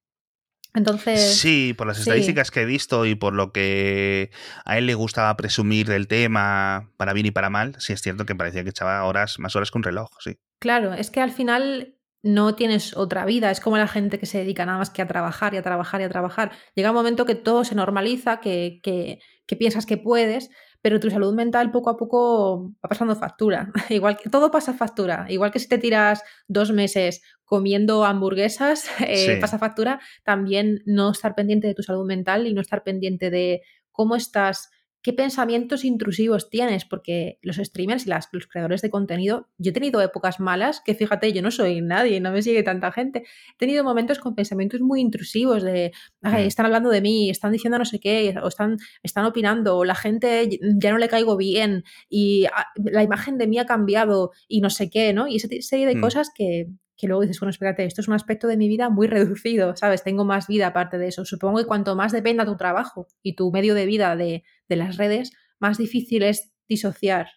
[0.73, 1.37] Entonces.
[1.37, 4.31] Sí, por las estadísticas que he visto y por lo que
[4.65, 8.25] a él le gustaba presumir del tema, para bien y para mal, sí es cierto
[8.25, 10.37] que parecía que echaba horas, más horas que un reloj, sí.
[10.59, 13.51] Claro, es que al final no tienes otra vida.
[13.51, 16.01] Es como la gente que se dedica nada más que a trabajar y a trabajar
[16.01, 16.51] y a trabajar.
[16.75, 20.49] Llega un momento que todo se normaliza, que, que, que piensas que puedes,
[20.81, 23.71] pero tu salud mental poco a poco va pasando factura.
[23.89, 25.25] Igual que todo pasa factura.
[25.29, 31.35] Igual que si te tiras dos meses comiendo hamburguesas, eh, pasa factura, también no estar
[31.35, 33.61] pendiente de tu salud mental y no estar pendiente de
[33.91, 34.69] cómo estás
[35.01, 39.73] qué pensamientos intrusivos tienes, porque los streamers y las, los creadores de contenido, yo he
[39.73, 43.57] tenido épocas malas, que fíjate, yo no soy nadie, no me sigue tanta gente, he
[43.57, 46.35] tenido momentos con pensamientos muy intrusivos de, mm.
[46.35, 49.95] están hablando de mí, están diciendo no sé qué, o están, están opinando, o la
[49.95, 54.61] gente ya no le caigo bien, y ah, la imagen de mí ha cambiado, y
[54.61, 55.27] no sé qué, ¿no?
[55.27, 56.01] Y esa serie de mm.
[56.01, 59.07] cosas que, que luego dices, bueno, espérate, esto es un aspecto de mi vida muy
[59.07, 60.03] reducido, ¿sabes?
[60.03, 61.23] Tengo más vida aparte de eso.
[61.25, 64.97] Supongo que cuanto más dependa tu trabajo y tu medio de vida de, de las
[64.97, 67.27] redes, más difícil es disociar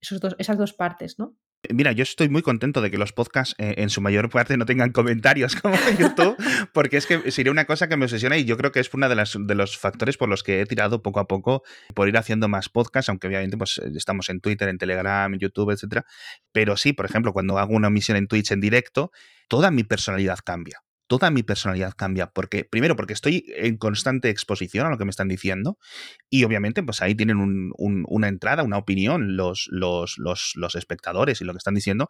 [0.00, 1.36] esos dos, esas dos partes, ¿no?
[1.72, 4.66] Mira, yo estoy muy contento de que los podcasts eh, en su mayor parte no
[4.66, 6.36] tengan comentarios como YouTube,
[6.72, 9.08] porque es que sería una cosa que me obsesiona y yo creo que es uno
[9.08, 11.62] de, de los factores por los que he tirado poco a poco
[11.94, 15.70] por ir haciendo más podcasts, aunque obviamente pues, estamos en Twitter, en Telegram, en YouTube,
[15.70, 16.04] etcétera.
[16.52, 19.10] Pero sí, por ejemplo, cuando hago una emisión en Twitch en directo,
[19.48, 22.28] toda mi personalidad cambia toda mi personalidad cambia.
[22.28, 25.78] Porque, primero, porque estoy en constante exposición a lo que me están diciendo.
[26.30, 31.44] Y obviamente, pues ahí tienen una entrada, una opinión los, los, los, los, espectadores y
[31.44, 32.08] lo que están diciendo.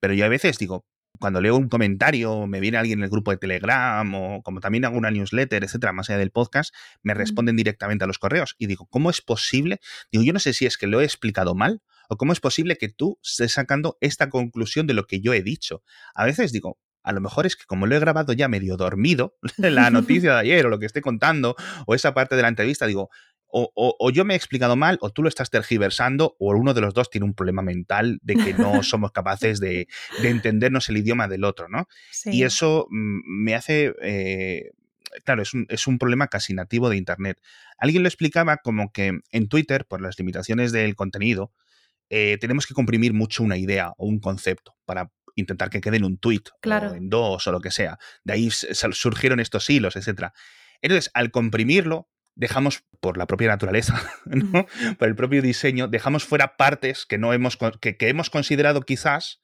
[0.00, 0.84] Pero yo a veces digo,
[1.18, 4.84] cuando leo un comentario, me viene alguien en el grupo de Telegram o como también
[4.84, 8.56] hago una newsletter, etcétera, más allá del podcast, me responden directamente a los correos.
[8.58, 9.78] Y digo, ¿cómo es posible?
[10.10, 12.76] Digo, yo no sé si es que lo he explicado mal o cómo es posible
[12.76, 15.82] que tú estés sacando esta conclusión de lo que yo he dicho.
[16.14, 19.36] A veces digo, a lo mejor es que como lo he grabado ya medio dormido,
[19.58, 22.86] la noticia de ayer o lo que esté contando, o esa parte de la entrevista,
[22.86, 23.10] digo,
[23.54, 26.94] o, yo me he explicado mal, o tú lo estás tergiversando, o uno de los
[26.94, 29.88] dos tiene un problema mental de que no somos capaces de,
[30.22, 31.86] entendernos el idioma del otro, ¿no?
[32.24, 33.94] Y eso mm, me hace...
[34.00, 34.70] Eh,
[35.26, 37.42] claro, es un, es un, problema casi nativo de Internet.
[37.76, 41.52] Alguien lo explicaba como que en Twitter, por las limitaciones del contenido,
[42.08, 46.04] eh, tenemos que comprimir mucho una idea o un concepto para intentar que quede en
[46.04, 47.98] un tweet o en dos o lo que sea.
[48.24, 50.32] De ahí surgieron estos hilos, etc.
[50.80, 54.00] Entonces, al comprimirlo, dejamos, por la propia naturaleza,
[54.98, 59.40] por el propio diseño, dejamos fuera partes que, no hemos, que, que hemos considerado quizás,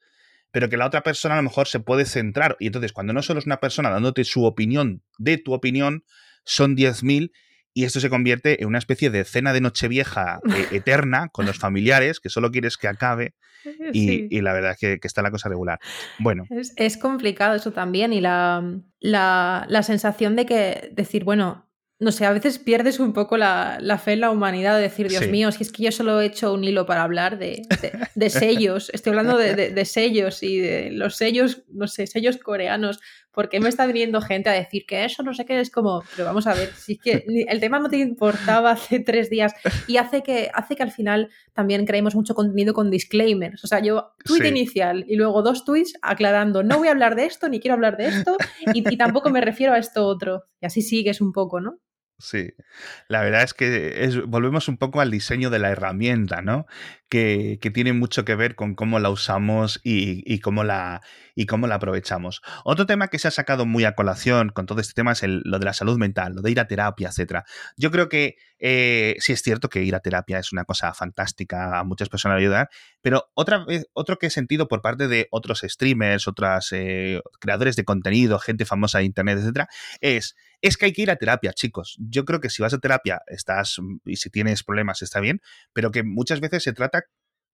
[0.51, 2.57] pero que la otra persona a lo mejor se puede centrar.
[2.59, 6.03] Y entonces, cuando no solo es una persona dándote su opinión de tu opinión,
[6.43, 7.31] son 10.000
[7.79, 11.57] y esto se convierte en una especie de cena de Nochevieja eh, eterna con los
[11.57, 13.35] familiares que solo quieres que acabe
[13.93, 15.79] y, la verdad es que, está la cosa regular.
[16.19, 16.43] Bueno.
[16.75, 22.25] Es, complicado eso también y la, la, la, sensación de que decir, bueno, no sé,
[22.25, 25.63] a veces pierdes un poco la, fe en la humanidad de decir, Dios mío, si
[25.63, 27.61] es que yo solo he hecho un hilo para hablar de,
[28.29, 32.99] sellos, estoy hablando de, sellos y de los sellos, no sé, sellos coreanos,
[33.39, 36.03] ¿por qué me está viniendo gente a decir que eso no sé qué es como,
[36.13, 39.53] pero vamos a ver, si es que el tema no te importaba hace tres días
[39.87, 43.79] y hace que, hace que al final también creemos mucho contenido con disclaimers, o sea,
[43.79, 47.61] yo tweet inicial y luego dos tweets aclarando, no voy a hablar de esto, ni
[47.61, 48.35] quiero hablar de esto
[48.73, 51.79] y, y tampoco me refiero a esto otro, y así sigues un poco, ¿no?
[52.21, 52.51] Sí,
[53.07, 56.65] la verdad es que es, volvemos un poco al diseño de la herramienta, ¿no?
[57.09, 61.01] Que, tiene mucho que ver con cómo la usamos y, cómo la,
[61.35, 62.41] y cómo la aprovechamos.
[62.63, 65.41] Otro tema que se ha sacado muy a colación con todo este tema es el,
[65.43, 67.43] lo de la salud mental, lo de ir a terapia, etc.
[67.77, 71.79] Yo creo que eh, sí es cierto que ir a terapia es una cosa fantástica,
[71.79, 72.69] a muchas personas ayudar,
[73.01, 77.75] pero otra vez, otro que he sentido por parte de otros streamers, otros eh, creadores
[77.75, 79.65] de contenido, gente famosa de internet, etc.,
[80.01, 81.95] es es que hay que ir a terapia, chicos.
[81.99, 85.41] Yo creo que si vas a terapia, estás, y si tienes problemas, está bien,
[85.73, 86.98] pero que muchas veces se trata,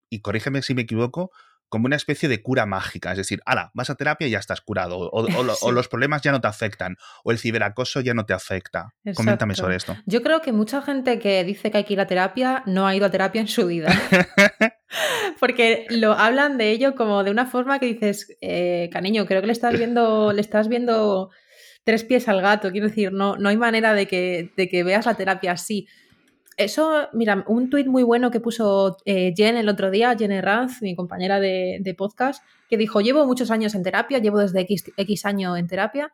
[0.09, 1.31] y corrígeme si me equivoco,
[1.69, 3.11] como una especie de cura mágica.
[3.11, 4.97] Es decir, ala, vas a terapia y ya estás curado.
[5.11, 5.27] O,
[5.71, 6.95] los problemas ya no te afectan.
[7.23, 8.93] O el ciberacoso ya no te afecta.
[9.15, 9.95] Coméntame sobre esto.
[10.05, 12.95] Yo creo que mucha gente que dice que hay que ir a terapia no ha
[12.95, 13.87] ido a terapia en su vida.
[15.39, 19.47] Porque lo hablan de ello como de una forma que dices, eh, cariño, creo que
[19.47, 21.31] le estás viendo, le estás viendo
[21.83, 22.71] tres pies al gato.
[22.71, 25.87] Quiero decir, no, no hay manera de que, de que veas la terapia así.
[26.57, 30.81] Eso, mira, un tuit muy bueno que puso eh, Jen el otro día, Jen Ranz,
[30.81, 35.25] mi compañera de, podcast, que dijo, llevo muchos años en terapia, llevo desde X, X
[35.25, 36.13] año en terapia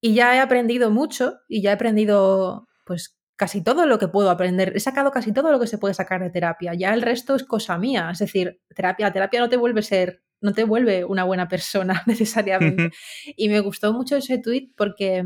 [0.00, 4.30] y ya he aprendido mucho y ya he aprendido pues casi todo lo que puedo
[4.30, 7.34] aprender, he sacado casi todo lo que se puede sacar de terapia, ya el resto
[7.36, 11.04] es cosa mía, es decir, terapia, terapia no te vuelve a ser no te vuelve
[11.04, 12.90] una buena persona necesariamente.
[13.36, 15.24] Y me gustó mucho ese tweet porque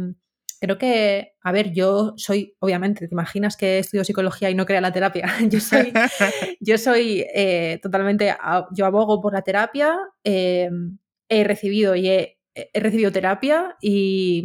[0.61, 4.81] creo que, a ver, yo soy, obviamente, te imaginas que estudio psicología y no crea
[4.81, 5.27] la terapia.
[5.51, 5.93] yo soy,
[6.61, 8.37] yo soy eh, totalmente,
[8.73, 12.37] yo abogo por la terapia, em, he recibido y he,
[12.75, 14.43] recibido terapia y,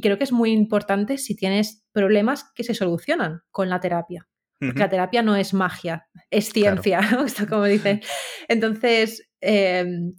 [0.00, 4.26] creo que es muy importante si tienes problemas que se solucionan con la terapia.
[4.60, 8.00] Porque la terapia no es magia, es ciencia, Esto como dicen.
[8.48, 10.14] Entonces, em,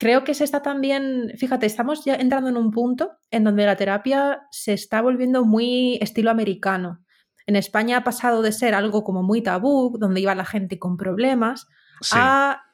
[0.00, 3.76] Creo que se está también, fíjate, estamos ya entrando en un punto en donde la
[3.76, 7.04] terapia se está volviendo muy estilo americano.
[7.46, 10.96] En España ha pasado de ser algo como muy tabú, donde iba la gente con
[10.96, 11.66] problemas,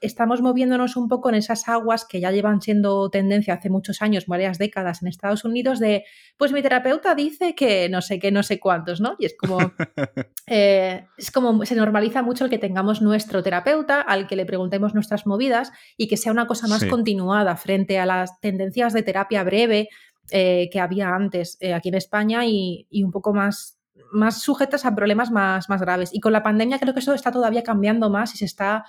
[0.00, 4.26] estamos moviéndonos un poco en esas aguas que ya llevan siendo tendencia hace muchos años,
[4.26, 6.04] varias décadas en Estados Unidos, de
[6.36, 9.16] pues mi terapeuta dice que no sé qué, no sé cuántos, ¿no?
[9.18, 9.58] Y es como,
[10.46, 14.94] eh, es como se normaliza mucho el que tengamos nuestro terapeuta, al que le preguntemos
[14.94, 19.42] nuestras movidas y que sea una cosa más continuada frente a las tendencias de terapia
[19.44, 19.88] breve
[20.30, 23.76] eh, que había antes eh, aquí en España y, y un poco más
[24.12, 26.10] más sujetas a problemas más, más graves.
[26.12, 28.84] Y con la pandemia creo que eso está todavía cambiando más y se está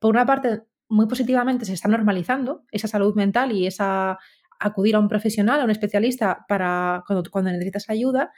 [0.00, 4.18] por una parte, muy positivamente se está normalizando esa salud mental y esa
[4.58, 8.32] acudir a un profesional, a un especialista para cuando, necesitas ayuda,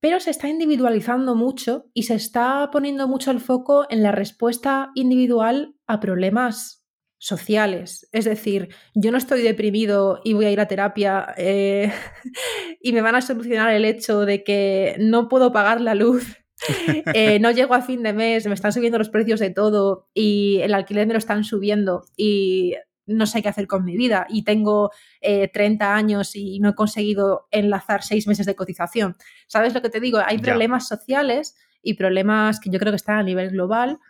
[0.00, 4.90] pero se está individualizando mucho y se está poniendo mucho el foco en la respuesta
[4.94, 6.84] individual a problemas
[7.18, 8.08] sociales.
[8.12, 11.92] Es decir, yo no estoy deprimido y voy a ir a terapia eh,
[12.80, 16.36] y me van a solucionar el hecho de que no puedo pagar la luz
[17.14, 20.58] eh, no llego a fin de mes, me están subiendo los precios de todo y
[20.62, 22.74] el alquiler me lo están subiendo y
[23.06, 24.90] no sé qué hacer con mi vida y tengo
[25.20, 29.16] 30 eh, años y no he conseguido enlazar seis meses de cotización.
[29.46, 30.18] ¿Sabes lo que te digo?
[30.24, 34.00] Hay problemas sociales y problemas que yo creo que están a nivel global,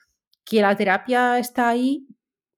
[0.45, 2.07] que la terapia está ahí,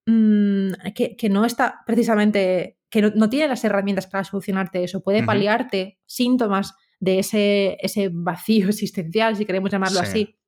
[0.07, 5.99] mm, que, no está precisamente, que no, tiene las herramientas para solucionarte eso, puede paliarte
[6.07, 10.39] síntomas de ese, ese vacío existencial, si queremos llamarlo así.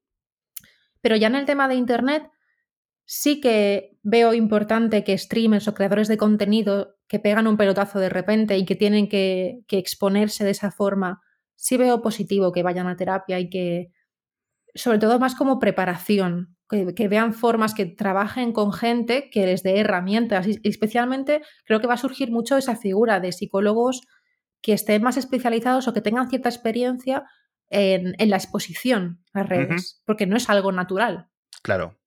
[1.00, 2.24] Pero ya en el tema de Internet,
[3.12, 8.08] sí que veo importante que streamers o creadores de contenido que pegan un pelotazo de
[8.08, 11.20] repente y que tienen que, exponerse de esa forma,
[11.56, 13.90] sí veo positivo que vayan a terapia y que,
[14.76, 19.64] sobre todo más como preparación, que, que, vean formas, que trabajen con gente que les
[19.64, 20.46] dé herramientas.
[20.46, 24.02] Y especialmente creo que va a surgir mucho esa figura de psicólogos
[24.62, 27.24] que estén más especializados o que tengan cierta experiencia
[27.68, 31.28] en, la exposición a redes, porque no es algo natural.
[31.62, 31.99] Claro.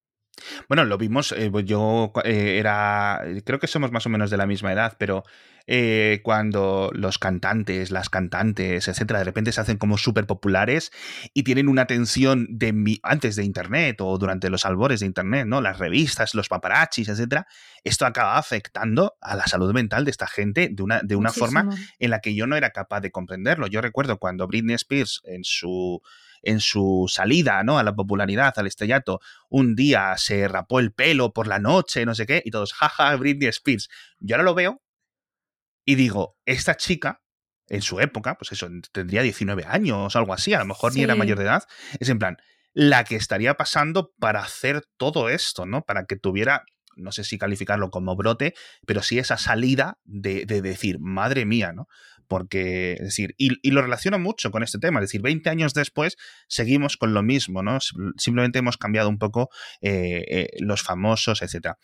[0.67, 4.45] Bueno, lo vimos, eh, yo eh, era, creo que somos más o menos de la
[4.45, 5.23] misma edad, pero
[5.65, 10.91] eh, cuando los cantantes, las cantantes, etcétera, de repente se hacen como súper populares
[11.33, 15.61] y tienen una atención de antes de Internet o durante los albores de Internet, ¿no?
[15.61, 17.47] Las revistas, los paparachis, etcétera,
[17.83, 21.69] esto acaba afectando a la salud mental de esta gente de una, de una forma
[21.99, 23.67] en la que yo no era capaz de comprenderlo.
[23.67, 26.01] Yo recuerdo cuando Britney Spears en su
[26.43, 27.79] en su salida, ¿no?
[27.79, 32.13] A la popularidad, al estrellato, un día se rapó el pelo por la noche, no
[32.13, 33.89] sé qué, y todos, jaja, Britney Spears.
[34.19, 34.81] Yo ahora lo veo
[35.85, 37.21] y digo, esta chica,
[37.67, 41.15] en su época, pues eso, tendría 19 años, algo así, a lo mejor ni era
[41.15, 41.63] mayor de edad,
[41.99, 42.37] es en plan,
[42.73, 45.83] la que estaría pasando para hacer todo esto, ¿no?
[45.83, 46.63] Para que tuviera,
[46.95, 48.53] no sé si calificarlo como brote,
[48.85, 51.87] pero sí esa salida de, de decir, madre mía, ¿no?
[52.27, 56.17] Porque, es decir, y, lo relaciono mucho con este tema, es decir, 20 años después
[56.47, 57.79] seguimos con lo mismo, ¿no?
[58.17, 59.49] Simplemente hemos cambiado un poco
[59.81, 61.75] eh, eh, los famosos, etc.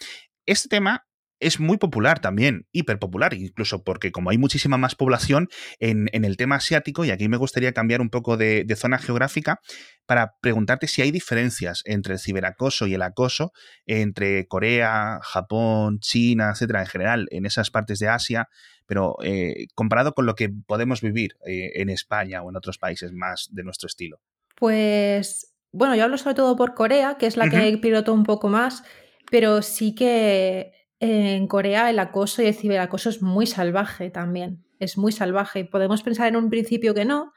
[0.46, 1.09] Este tema
[1.40, 5.48] es muy popular también, hiper popular, incluso porque como hay muchísima más población
[5.80, 9.60] en, el tema asiático, y aquí me gustaría cambiar un poco de, zona geográfica
[10.06, 13.52] para preguntarte si hay diferencias entre el ciberacoso y el acoso
[13.86, 18.48] entre Corea, Japón, China, etcétera, en general, en esas partes de Asia,
[18.86, 23.12] pero eh, comparado con lo que podemos vivir eh, en España o en otros países
[23.12, 24.20] más de nuestro estilo.
[24.56, 28.50] Pues, bueno, yo hablo sobre todo por Corea, que es la que piloto un poco
[28.50, 28.84] más,
[29.30, 34.98] pero sí que en Corea el acoso y el ciberacoso es muy salvaje también, es
[34.98, 35.66] muy salvaje.
[35.66, 37.32] Podemos pensar en un principio que no,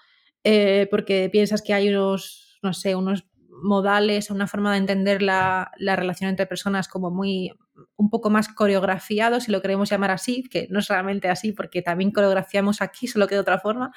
[0.45, 3.27] eh, porque piensas que hay unos, no sé, unos
[3.63, 7.53] modales, una forma de entender la, relación entre personas como muy,
[7.97, 11.83] un poco más coreografiado, si lo queremos llamar así, que no es realmente así, porque
[11.83, 13.93] también coreografiamos aquí, solo que de otra forma,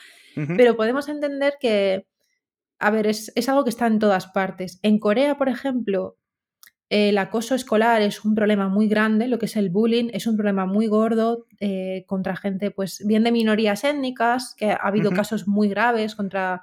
[0.55, 2.05] pero podemos entender que,
[2.77, 4.79] a ver, es, es algo que está en todas partes.
[4.83, 6.17] En Corea, por ejemplo,
[6.89, 10.35] el acoso escolar es un problema muy grande, lo que es el bullying es un
[10.35, 15.47] problema muy gordo eh, contra gente, pues bien de minorías étnicas, que ha habido casos
[15.47, 16.61] muy graves contra,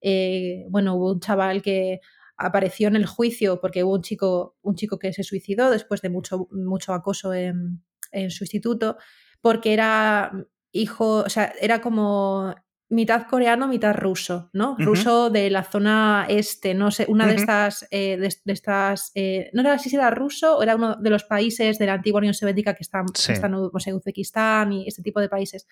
[0.00, 2.00] eh, bueno, hubo un chaval que
[2.36, 6.08] apareció en el juicio porque hubo un chico, un chico que se suicidó después de
[6.08, 7.82] mucho, mucho acoso en,
[8.30, 8.96] su instituto,
[9.40, 10.32] porque era
[10.72, 12.56] hijo, o sea, era como
[12.90, 14.76] mitad coreano, mitad ruso, ¿no?
[14.76, 19.60] Ruso de la zona este, no sé, una de estas, eh, de, estas, eh, no
[19.60, 22.74] era si era ruso o era uno de los países de la antigua Unión Soviética
[22.74, 25.68] que están, están en Uzbekistán y este tipo de países.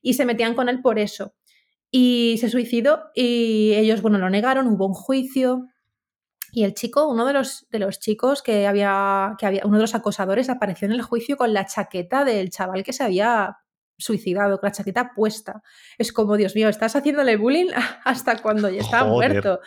[0.00, 1.34] Y se metían con él por eso.
[1.90, 5.66] Y se suicidó y ellos, bueno, lo negaron, hubo un juicio.
[6.50, 9.82] Y el chico, uno de los, de los chicos que había, que había, uno de
[9.82, 13.58] los acosadores apareció en el juicio con la chaqueta del chaval que se había
[13.98, 15.62] suicidado, con la chaqueta puesta.
[15.98, 17.70] Es como, Dios mío, estás haciéndole bullying
[18.04, 19.60] hasta cuando ya está muerto.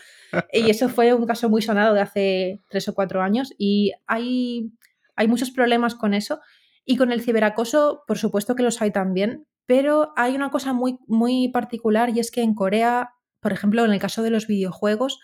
[0.51, 4.71] Y eso fue un caso muy sonado de hace tres o cuatro años y hay,
[5.15, 6.39] hay muchos problemas con eso.
[6.85, 10.99] Y con el ciberacoso, por supuesto que los hay también, pero hay una cosa muy,
[11.07, 13.11] muy particular y es que en Corea,
[13.41, 15.19] por ejemplo, en el caso de los videojuegos,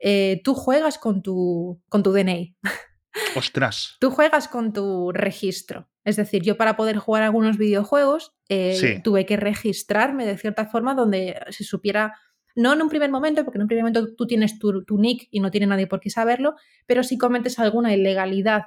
[0.00, 2.56] eh, tú juegas con tu, con tu DNI.
[3.36, 3.96] Ostras.
[4.00, 5.88] Tú juegas con tu registro.
[6.04, 10.94] Es decir, yo para poder jugar algunos videojuegos eh, tuve que registrarme de cierta forma
[10.94, 12.14] donde se supiera,
[12.54, 15.40] no en un primer momento, porque en un primer momento tú tienes tu, nick y
[15.40, 16.56] no tiene nadie por qué saberlo,
[16.86, 18.64] pero si cometes alguna ilegalidad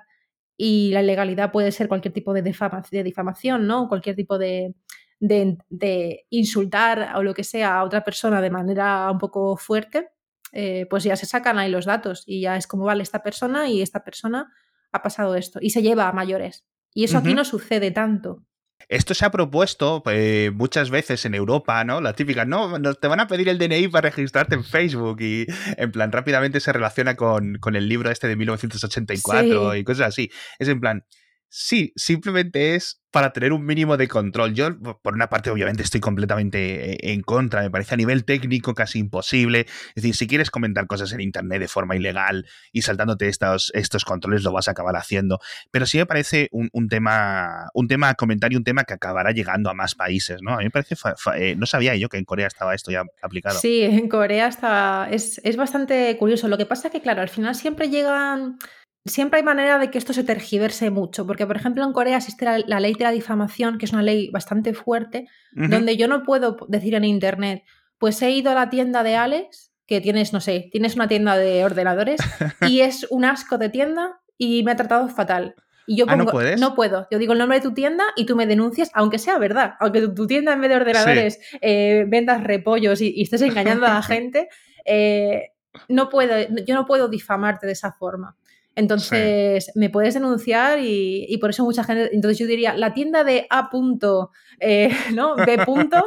[0.58, 3.88] y la ilegalidad puede ser cualquier tipo de, de difamación, ¿no?
[3.88, 4.74] Cualquier tipo de,
[5.20, 10.10] de, insultar o lo que sea a otra persona de manera un poco fuerte,
[10.52, 13.70] eh, pues ya se sacan ahí los datos y ya es como vale esta persona
[13.70, 14.52] y esta persona
[14.92, 16.66] ha pasado esto y se lleva a mayores.
[16.94, 18.44] Y eso aquí no sucede tanto.
[18.90, 22.00] Esto se ha propuesto eh, muchas veces en Europa, ¿no?
[22.00, 25.46] La típica, no, te van a pedir el DNI para registrarte en Facebook y
[25.78, 30.32] en plan rápidamente se relaciona con, el libro este de 1984 y cosas así.
[30.58, 31.06] Es en plan,
[31.50, 34.54] Sí, simplemente es para tener un mínimo de control.
[34.54, 38.74] Yo, por una parte, obviamente estoy completamente eh, en contra, me parece a nivel técnico
[38.74, 39.62] casi imposible.
[39.96, 44.04] Es decir, si quieres comentar cosas en Internet de forma ilegal y saltándote estos, estos
[44.04, 45.40] controles, lo vas a acabar haciendo.
[45.72, 49.32] Pero sí me parece un, tema, un tema a comentar y un tema que acabará
[49.32, 50.54] llegando a más países, ¿no?
[50.54, 50.96] A mí me parece,
[51.38, 53.58] eh, no sabía yo que en Corea estaba esto ya aplicado.
[53.58, 56.50] Sí, en Corea está, es, es bastante curioso.
[56.50, 58.60] Lo que pasa es que, claro, al final siempre llegan
[59.08, 62.46] siempre hay manera de que esto se tergiverse mucho, porque por ejemplo en Corea existe
[62.46, 66.58] la, ley de la difamación, que es una ley bastante fuerte, donde yo no puedo
[66.68, 67.64] decir en Internet,
[67.98, 71.38] pues he ido a la tienda de Alex, que tienes, no sé, tienes una tienda
[71.38, 72.20] de ordenadores
[72.62, 75.56] y es un asco de tienda y me ha tratado fatal.
[75.90, 76.60] Y yo ah, ¿no, puedes?
[76.60, 77.08] no puedo.
[77.10, 79.76] Yo digo el nombre de tu tienda y tú me denuncias, aunque sea verdad.
[79.80, 84.04] Aunque tu, tienda en vez de ordenadores eh, vendas repollos y, estés engañando a la
[84.04, 84.50] gente,
[84.84, 85.54] eh,
[85.88, 86.36] no puedo,
[86.66, 88.36] yo no puedo difamarte de esa forma.
[88.78, 92.12] Entonces, me puedes denunciar y, por eso mucha gente.
[92.14, 93.72] Entonces, yo diría, la tienda de A.
[93.72, 95.36] Punto, eh, ¿no?
[95.36, 95.58] B.
[95.66, 96.04] Punto,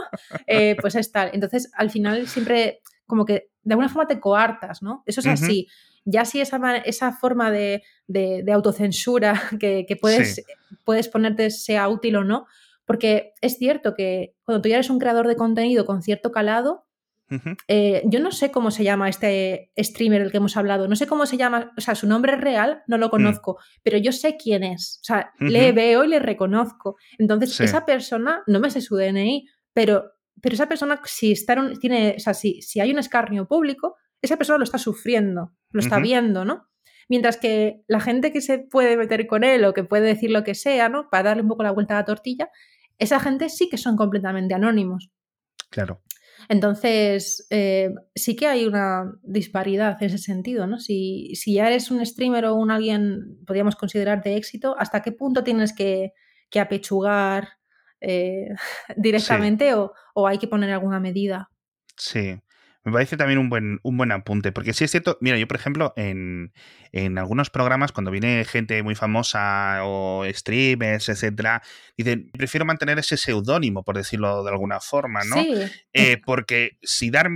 [0.46, 1.30] eh, pues es tal.
[1.32, 5.02] Entonces, al final, siempre como que de alguna forma te coartas, ¿no?
[5.04, 5.66] Eso es así.
[6.04, 7.82] Ya si esa, esa forma de,
[8.52, 10.44] autocensura que, puedes,
[10.84, 12.46] puedes ponerte sea útil o no,
[12.86, 16.86] porque es cierto que cuando tú ya eres un creador de contenido con cierto calado,
[17.68, 21.06] eh, yo no sé cómo se llama este streamer del que hemos hablado, no sé
[21.06, 23.10] cómo se llama, o sea, su nombre real no lo mm.
[23.10, 26.96] conozco, pero yo sé quién es, o sea, le veo y le reconozco.
[27.18, 32.14] Entonces, esa persona, no me sé su DNI, pero, pero esa persona, si, está tiene,
[32.16, 35.98] o sea, si, si, hay un escarnio público, esa persona lo está sufriendo, lo está
[35.98, 36.68] viendo, ¿no?
[37.08, 40.44] Mientras que la gente que se puede meter con él o que puede decir lo
[40.44, 41.08] que sea, ¿no?
[41.10, 42.50] Para darle un poco la vuelta a la tortilla,
[42.98, 45.10] esa gente sí que son completamente anónimos.
[45.70, 46.02] Claro.
[46.50, 50.80] Entonces, eh, sí que hay una disparidad en ese sentido, ¿no?
[50.80, 55.12] Si, si, ya eres un streamer o un alguien, podríamos considerar de éxito, ¿hasta qué
[55.12, 56.12] punto tienes que,
[56.60, 57.50] apechugar
[58.00, 58.48] eh,
[58.96, 61.52] directamente o, o, hay que poner alguna medida?
[61.96, 62.40] Sí.
[62.82, 65.56] Me parece también un buen, un buen apunte, porque sí es cierto, mira, yo por
[65.56, 66.52] ejemplo, en,
[67.18, 71.62] algunos programas, cuando viene gente muy famosa o streamers, etcétera,
[71.96, 75.36] dicen, prefiero mantener ese seudónimo, por decirlo de alguna forma, ¿no?
[75.36, 75.54] Sí.
[75.92, 77.28] Eh, porque si dar,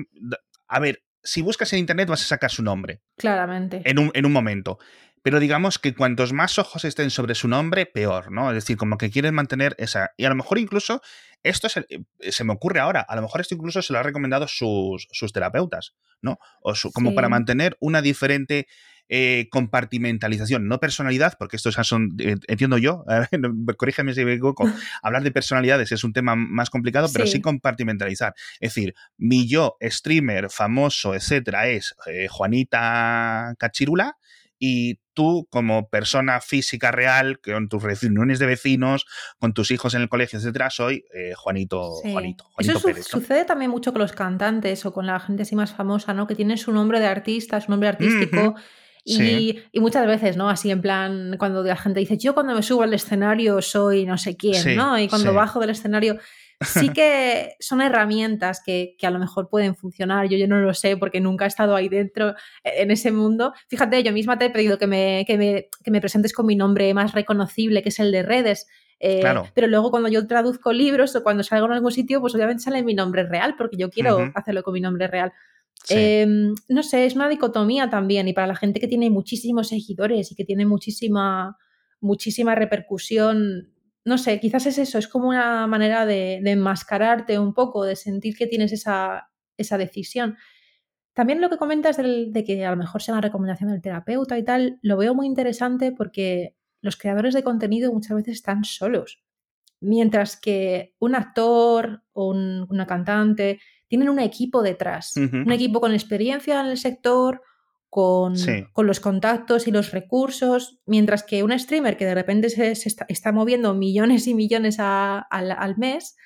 [0.67, 3.03] a ver, si buscas en internet vas a sacar su nombre.
[3.17, 3.83] Claramente.
[3.85, 4.79] En un, en un momento
[5.25, 8.51] pero digamos que cuantos más ojos estén sobre su nombre, peor, ¿no?
[8.51, 10.11] Es decir, como que quieren mantener esa.
[10.19, 11.01] Y a lo mejor incluso,
[11.43, 14.03] esto se, eh, se me ocurre ahora, a lo mejor esto incluso se lo ha
[14.03, 16.39] recomendado sus, sus terapeutas, ¿no?
[16.61, 18.67] O como para mantener una diferente
[19.09, 23.07] eh, compartimentalización, no personalidad, porque esto son, eh, entiendo yo,
[23.79, 24.65] corrígeme si me equivoco,
[25.03, 28.35] hablar de personalidades es un tema más complicado, pero sí, compartimentalizar.
[28.61, 31.95] Es decir, mi yo, streamer, famoso, etcétera, es
[32.29, 34.19] Juanita Cachirula
[34.59, 39.07] y tú como persona física real, con tus reuniones de vecinos,
[39.39, 43.93] con tus hijos en el colegio, etcétera, soy eh, Juanito, Juanito, Eso sucede también mucho
[43.93, 46.27] con los cantantes o con la gente así más famosa, ¿no?
[46.27, 48.55] Que tienen su nombre de artista, su nombre artístico.
[49.07, 50.49] Y, muchas veces, ¿no?
[50.49, 54.17] Así en plan, cuando la gente dice, yo cuando me subo al escenario soy no
[54.17, 54.99] sé quién, ¿no?
[54.99, 56.19] Y cuando bajo del escenario
[56.61, 60.29] sí que son herramientas que, a lo mejor pueden funcionar.
[60.29, 62.31] Yo, yo no lo sé porque nunca he estado ahí dentro
[62.63, 63.53] e, en ese mundo.
[63.69, 66.57] Fíjate, yo misma te he pedido que me, que me, que me presentes con mi
[66.57, 68.67] nombre más reconocible, que es el de redes.
[69.01, 69.23] Eh,
[69.55, 72.83] pero luego cuando yo traduzco libros o cuando salgo en algún sitio, pues obviamente sale
[72.83, 75.33] mi nombre real porque yo quiero hacerlo con mi nombre real.
[75.91, 80.33] Em, no sé, es una dicotomía también y para la gente que tiene muchísimos seguidores
[80.33, 81.59] y que tiene muchísima,
[82.01, 83.74] muchísima repercusión,
[84.05, 88.37] no sé, quizás es eso, es como una manera de, enmascararte un poco, de sentir
[88.37, 90.37] que tienes esa, esa decisión.
[91.15, 94.43] También lo que comentas de que a lo mejor sea una recomendación del terapeuta y
[94.43, 99.23] tal, lo veo muy interesante porque los creadores de contenido muchas veces están solos,
[99.81, 106.61] mientras que un actor o una cantante tienen un equipo detrás, un equipo con experiencia
[106.61, 107.43] en el sector,
[107.95, 108.35] con,
[108.73, 113.31] con, los contactos y los recursos, mientras que un streamer que de repente se, está,
[113.31, 116.17] moviendo millones y millones al, mes,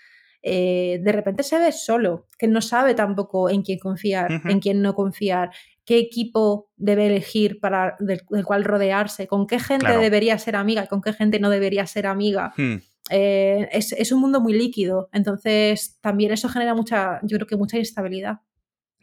[0.41, 4.81] eh, de repente se ve solo, que no sabe tampoco en quién confiar, en quién
[4.81, 5.51] no confiar,
[5.85, 10.89] qué equipo debe elegir para del, cual rodearse, con qué gente debería ser amiga y
[10.89, 12.55] con qué gente no debería ser amiga.
[12.57, 12.77] Hmm.
[13.11, 17.77] Eh, es, un mundo muy líquido, entonces también eso genera mucha, yo creo que mucha
[17.77, 18.39] inestabilidad.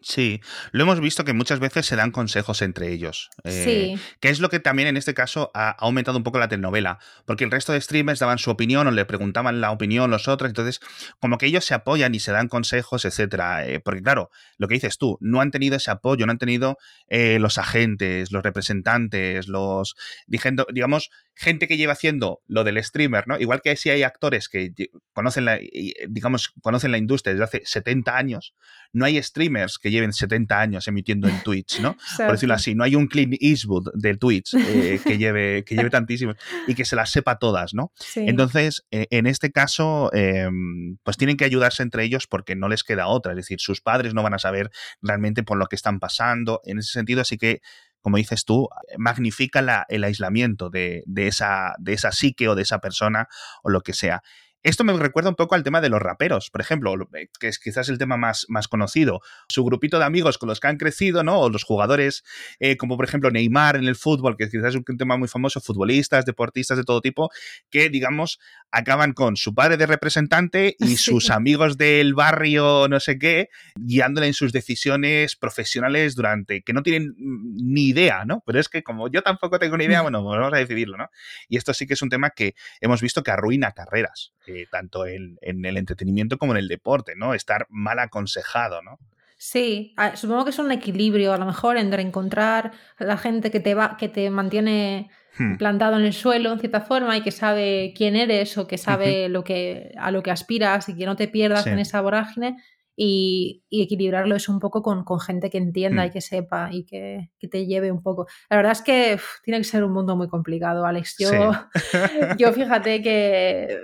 [0.08, 0.40] Sí,
[0.72, 3.32] lo hemos visto que muchas veces se dan consejos entre ellos.
[3.44, 4.04] Eh, sí.
[4.20, 7.00] Que es lo que también en este caso ha aumentado un poco la telenovela.
[7.26, 10.48] Porque el resto de streamers daban su opinión o le preguntaban la opinión los otros.
[10.48, 10.80] Entonces,
[11.20, 13.66] como que ellos se apoyan y se dan consejos, etcétera.
[13.66, 14.30] Eh, porque, claro,
[14.60, 16.78] lo que dices tú, no han tenido ese apoyo, no han tenido
[17.10, 19.96] los agentes, los representantes, los.
[20.28, 23.38] digamos, gente que lleva haciendo lo del streamer, ¿no?
[23.38, 24.72] Igual que si hay actores que
[25.14, 25.60] conocen la,
[26.08, 28.56] digamos, conocen la industria desde hace 70 años,
[28.94, 31.98] no hay streamers que lleven 70 años emitiendo en Twitch, ¿no?
[32.18, 35.90] Por decirlo así, no hay un Clint Eastwood de Twitch eh, que, lleve, que lleve
[35.90, 37.92] tantísimos y que se las sepa todas, ¿no?
[38.16, 42.84] Entonces, eh, en este caso, em, pues tienen que ayudarse entre ellos porque no les
[42.84, 44.72] queda otra, es decir, sus padres no van a saber
[45.02, 47.62] realmente por lo que están pasando, en ese sentido, así que
[48.06, 53.28] como dices tú, magnifica el aislamiento de, esa, de esa psique o de esa persona
[53.64, 54.22] o lo que sea.
[54.66, 57.60] Esto me recuerda un poco al tema de los raperos, por ejemplo, eh, que es
[57.60, 59.22] quizás el tema más, más conocido.
[59.48, 61.40] Su grupito de amigos con los que han crecido, ¿no?
[61.40, 62.24] O los jugadores,
[62.60, 65.62] eh, como por ejemplo Neymar en el fútbol, que quizás es un tema muy famoso,
[65.62, 67.30] futbolistas, deportistas de todo tipo,
[67.70, 68.40] que, digamos,
[68.72, 74.26] acaban con su padre de representante y sus amigos del barrio, no sé qué, guiándole
[74.26, 78.42] en sus decisiones profesionales durante, que no tienen ni idea, ¿no?
[78.44, 81.12] Pero es que como yo tampoco tengo ni idea, bueno, pues vamos a decidirlo, ¿no?
[81.48, 84.34] Y esto sí que es un tema que hemos visto que arruina carreras.
[84.48, 87.34] Eh, tanto en, el entretenimiento como en el deporte, ¿no?
[87.34, 89.00] Estar mal aconsejado, ¿no?
[89.38, 93.76] Sí, supongo que es un equilibrio, a lo mejor, entre encontrar la gente que te
[93.76, 95.58] va, que te mantiene hmm.
[95.58, 99.28] plantado en el suelo en cierta forma y que sabe quién eres o que sabe
[99.28, 102.58] lo que, a lo que aspiras y que no te pierdas en esa vorágine
[102.98, 106.08] y, equilibrarlo es un poco con, gente que entienda hmm.
[106.08, 108.28] y que sepa y que, te lleve un poco.
[108.50, 111.18] La verdad es que tiene que ser un mundo muy complicado, Alex.
[111.20, 111.30] Yo,
[112.38, 113.82] yo fíjate que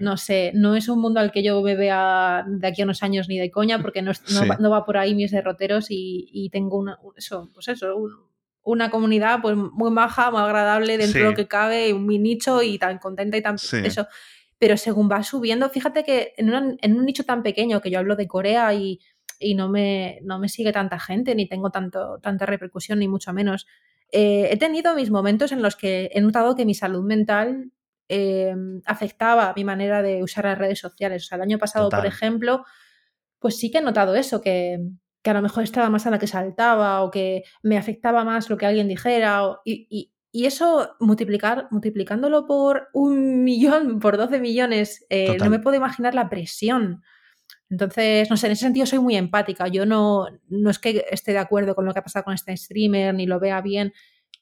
[0.00, 3.02] no sé, no es un mundo al que yo me vea de aquí a unos
[3.02, 4.12] años ni de coña, porque no,
[4.58, 7.94] no, va, por ahí mis derroteros y, tengo una, eso, pues eso,
[8.62, 12.78] una comunidad pues muy maja, muy agradable dentro de lo que cabe, mi nicho y
[12.78, 14.06] tan contenta y tan eso.
[14.58, 16.50] Pero según va subiendo, fíjate que en,
[16.96, 19.00] un nicho tan pequeño que yo hablo de Corea y,
[19.54, 23.66] no, me, no me sigue tanta gente, ni tengo tanto, tanta repercusión, ni mucho menos.
[24.12, 27.70] Eh, he tenido mis momentos en los que he notado que mi salud mental
[28.12, 31.22] Em, afectaba mi manera de usar las redes sociales.
[31.22, 32.64] O sea, el año pasado, por ejemplo,
[33.38, 34.80] pues sí que he notado eso, que,
[35.22, 38.56] a lo mejor estaba más a la que saltaba o que me afectaba más lo
[38.56, 39.60] que alguien dijera.
[39.64, 46.12] y, eso, multiplicar, multiplicándolo por un millón, por 12 millones, eh, no me puedo imaginar
[46.12, 47.02] la presión.
[47.68, 49.68] Entonces, no sé, en ese sentido soy muy empática.
[49.68, 52.56] Yo no, no es que esté de acuerdo con lo que ha pasado con este
[52.56, 53.92] streamer, ni lo vea bien,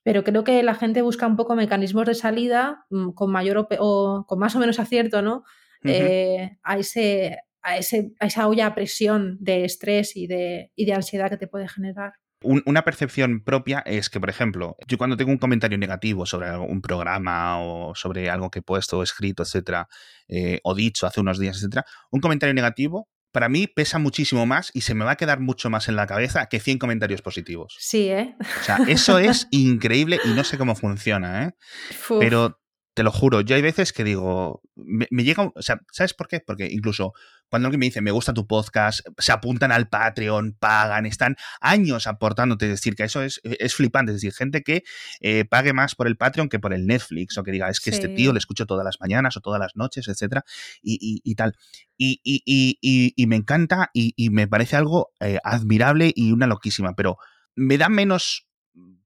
[0.08, 4.24] pero creo que la gente busca un poco mecanismos de salida mm, con mayor o,
[4.26, 5.44] con más o menos acierto, ¿no?
[5.84, 10.86] Eh, a, ese, a, ese, a esa olla a presión de estrés y de, y
[10.86, 12.14] de ansiedad que te puede generar.
[12.40, 16.80] una percepción propia es que, por ejemplo, yo cuando tengo un comentario negativo sobre un
[16.80, 19.88] programa o sobre algo que he puesto, o escrito, etcétera,
[20.26, 24.70] eh, o dicho hace unos días, etcétera, un comentario negativo para mí pesa muchísimo más
[24.74, 27.76] y se me va a quedar mucho más en la cabeza que 100 comentarios positivos.
[27.78, 28.34] Sí, ¿eh?
[28.60, 31.52] O sea, eso es increíble y no sé cómo funciona, ¿eh?
[32.20, 32.60] Pero
[32.98, 36.40] te lo juro, yo hay veces que digo, me, llega, o sea, ¿sabes por qué?
[36.40, 37.12] Porque incluso
[37.48, 42.08] cuando alguien me dice, me gusta tu podcast, se apuntan al Patreon, pagan, están años
[42.08, 44.82] aportándote, es decir, que eso es, es flipante, es decir, gente que
[45.20, 47.90] eh, pague más por el Patreon que por el Netflix, o que diga, es que
[47.90, 50.44] este tío le escucho todas las mañanas o todas las noches, etcétera,
[50.82, 51.54] y, tal.
[51.96, 57.16] Y, y, me encanta y, me parece algo eh, admirable y una loquísima, pero
[57.54, 58.48] me da menos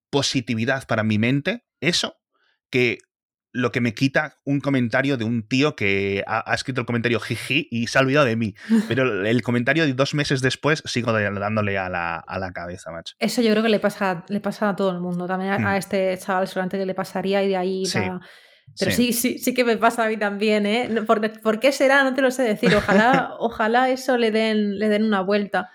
[0.09, 2.16] positividad para mi mente eso
[2.70, 3.01] que
[3.53, 7.68] lo que me quita un comentario de un tío que ha, escrito el comentario jiji
[7.70, 8.55] y se ha olvidado de mí.
[8.88, 13.14] Pero el comentario de dos meses después sigo dándole a la, a la cabeza, macho.
[13.18, 15.26] Eso yo creo que le pasa, le pasa a todo el mundo.
[15.26, 15.76] También a, mm.
[15.76, 17.84] este chaval solamente que le pasaría y de ahí...
[18.78, 19.12] Pero sí.
[19.12, 19.38] sí.
[19.38, 20.88] sí, que me pasa a mí también, ¿eh?
[21.07, 22.05] ¿Por, qué será?
[22.05, 22.74] No te lo sé decir.
[22.74, 25.70] Ojalá, ojalá eso le den, le den una vuelta.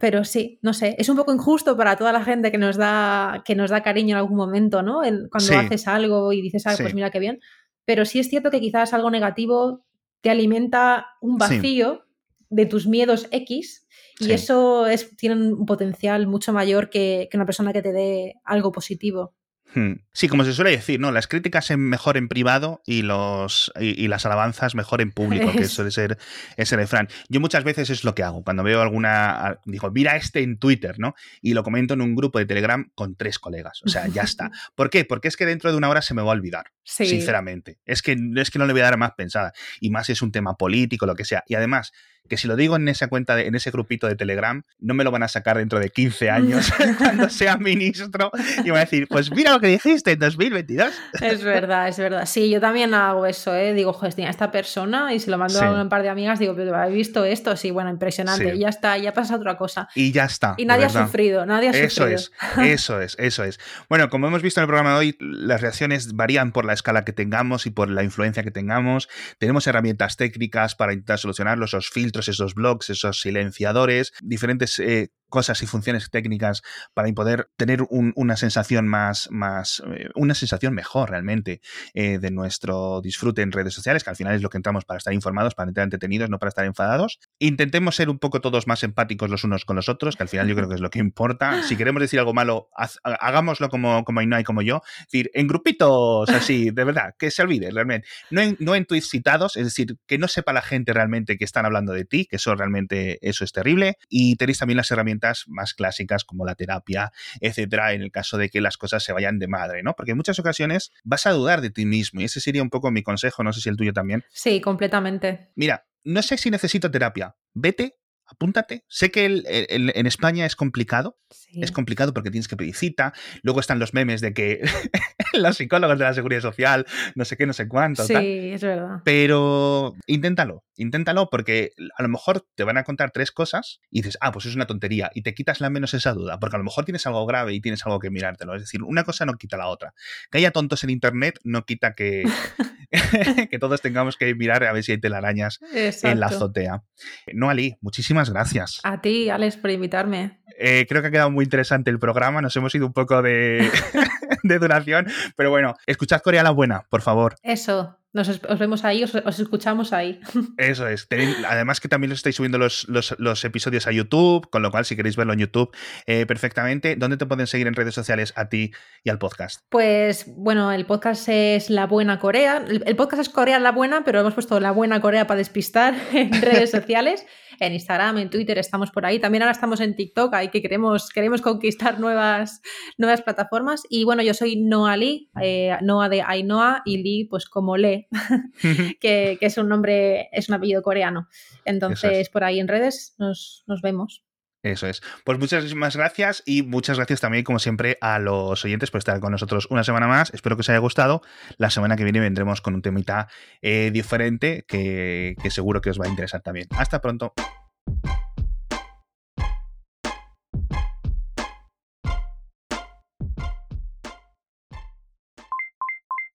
[0.00, 3.42] Pero sí, no sé, es un poco injusto para toda la gente que nos da,
[3.44, 5.00] que nos da cariño en algún momento, ¿no?
[5.30, 7.40] cuando haces algo y dices, ah, pues mira qué bien.
[7.84, 9.84] Pero sí es cierto que quizás algo negativo
[10.20, 12.04] te alimenta un vacío
[12.50, 13.86] de tus miedos X
[14.20, 18.34] y eso es, tiene un potencial mucho mayor que, que una persona que te dé
[18.44, 19.34] algo positivo.
[19.74, 19.92] Hmm.
[20.12, 21.12] Sí, como se suele decir, ¿no?
[21.12, 25.64] Las críticas en mejor en privado y los y, las alabanzas mejor en público, que
[25.68, 26.18] suele ser
[26.56, 27.08] ese refrán.
[27.28, 28.44] Yo muchas veces es lo que hago.
[28.44, 29.58] Cuando veo alguna.
[29.64, 31.14] Digo, mira este en Twitter, ¿no?
[31.40, 33.80] Y lo comento en un grupo de Telegram con tres colegas.
[33.84, 34.50] O sea, ya está.
[34.74, 35.04] ¿Por qué?
[35.04, 36.66] Porque es que dentro de una hora se me va a olvidar.
[36.84, 37.78] Sinceramente.
[37.86, 39.52] Es que, es que no le voy a dar más pensada.
[39.80, 41.44] Y más si es un tema político, lo que sea.
[41.46, 41.92] Y además,
[42.28, 45.04] que si lo digo en esa cuenta, de, en ese grupito de Telegram, no me
[45.04, 48.30] lo van a sacar dentro de 15 años cuando sea ministro
[48.64, 50.92] y van a decir, pues mira lo que dijiste en 2022.
[51.20, 52.26] Es verdad, es verdad.
[52.26, 53.74] Sí, yo también hago eso, ¿eh?
[53.74, 56.74] Digo, joder, esta persona y se lo mando a un par de amigas, digo, pero
[56.76, 57.56] ¿habéis visto esto?
[57.56, 58.54] Sí, bueno, impresionante.
[58.54, 59.88] Y ya está, ya pasa otra cosa.
[59.94, 60.54] Y ya está.
[60.56, 62.18] Y nadie ha sufrido, nadie ha eso sufrido.
[62.18, 62.30] Eso
[62.62, 63.60] es, eso es, eso es.
[63.88, 67.04] Bueno, como hemos visto en el programa de hoy, las reacciones varían por la escala
[67.04, 69.08] que tengamos y por la influencia que tengamos.
[69.38, 75.62] Tenemos herramientas técnicas para intentar solucionarlos, esos filtros, esos blogs, esos silenciadores, diferentes eh, cosas
[75.62, 76.62] y funciones técnicas
[76.94, 81.62] para poder tener una sensación más, más eh, una sensación mejor realmente
[81.94, 84.98] eh, de nuestro disfrute en redes sociales, que al final es lo que entramos para
[84.98, 87.18] estar informados, para estar entretenidos, no para estar enfadados.
[87.38, 90.46] Intentemos ser un poco todos más empáticos los unos con los otros, que al final
[90.46, 91.62] yo creo que es lo que importa.
[91.62, 92.68] Si queremos decir algo malo,
[93.02, 94.82] hagámoslo como, como como yo.
[95.00, 98.06] Es decir, en grupitos así, de verdad, que se olvide realmente.
[98.30, 101.44] No en, no en tweets citados, es decir, que no sepa la gente realmente que
[101.46, 103.96] están hablando de ti, que eso realmente eso es terrible.
[104.10, 108.48] Y tenéis también las herramientas más clásicas como la terapia, etcétera, en el caso de
[108.48, 109.94] que las cosas se vayan de madre, ¿no?
[109.94, 112.90] Porque en muchas ocasiones vas a dudar de ti mismo y ese sería un poco
[112.90, 114.24] mi consejo, no sé si el tuyo también.
[114.30, 115.50] Sí, completamente.
[115.54, 117.36] Mira, no sé si necesito terapia.
[117.54, 118.01] Vete
[118.32, 118.84] apúntate.
[118.88, 121.18] Sé que en España es complicado.
[121.54, 123.12] Es complicado porque tienes que pedir cita.
[123.42, 124.60] Luego están los memes de que
[125.32, 128.04] los psicólogos de la seguridad social, no sé qué, no sé cuánto.
[128.04, 129.00] Sí, es verdad.
[129.04, 134.18] Pero inténtalo, inténtalo porque a lo mejor te van a contar tres cosas y dices,
[134.20, 136.64] ah, pues es una tontería y te quitas la menos esa duda porque a lo
[136.64, 138.54] mejor tienes algo grave y tienes algo que mirártelo.
[138.54, 139.94] Es decir, una cosa no quita la otra.
[140.30, 142.24] Que haya tontos en Internet no quita que,
[143.50, 146.84] que todos tengamos que mirar a ver si hay telarañas en la azotea.
[147.32, 148.80] No, Ali, muchísimas gracias.
[148.84, 150.40] A ti, Alex, por invitarme.
[150.58, 152.40] Eh, creo que ha quedado muy interesante el programa.
[152.40, 153.70] Nos hemos ido un poco de,
[154.42, 155.06] de duración,
[155.36, 157.36] pero bueno, escuchad Corea la Buena, por favor.
[157.42, 160.20] Eso, nos, os vemos ahí, os, escuchamos ahí.
[160.58, 161.08] Eso es.
[161.48, 164.96] además que también os estáis subiendo los, los, episodios a YouTube, con lo cual si
[164.96, 165.74] queréis verlo en YouTube
[166.06, 169.62] eh, perfectamente, ¿dónde te pueden seguir en redes sociales a ti y al podcast?
[169.70, 172.62] Pues bueno, el podcast es La Buena Corea.
[172.68, 176.30] El, podcast es Corea la Buena, pero hemos puesto La Buena Corea para despistar en
[176.42, 177.24] redes sociales.
[177.60, 179.18] En Instagram, en Twitter, estamos por ahí.
[179.18, 182.62] También ahora estamos en TikTok, ahí que queremos, queremos conquistar nuevas,
[182.98, 183.82] nuevas plataformas.
[183.88, 188.08] Y bueno, yo soy Noa Lee, eh, Noa de Ainoa y Lee, pues como Le
[189.00, 191.28] que, es un nombre, es un apellido coreano.
[191.64, 194.24] Entonces, por ahí en redes nos, nos vemos.
[194.62, 195.02] Eso es.
[195.24, 199.32] Pues muchísimas gracias y muchas gracias también, como siempre, a los oyentes por estar con
[199.32, 200.32] nosotros una semana más.
[200.34, 201.22] Espero que os haya gustado.
[201.58, 203.28] La semana que viene vendremos con un temita
[203.60, 206.68] eh, diferente que, que seguro que os va a interesar también.
[206.76, 207.34] Hasta pronto.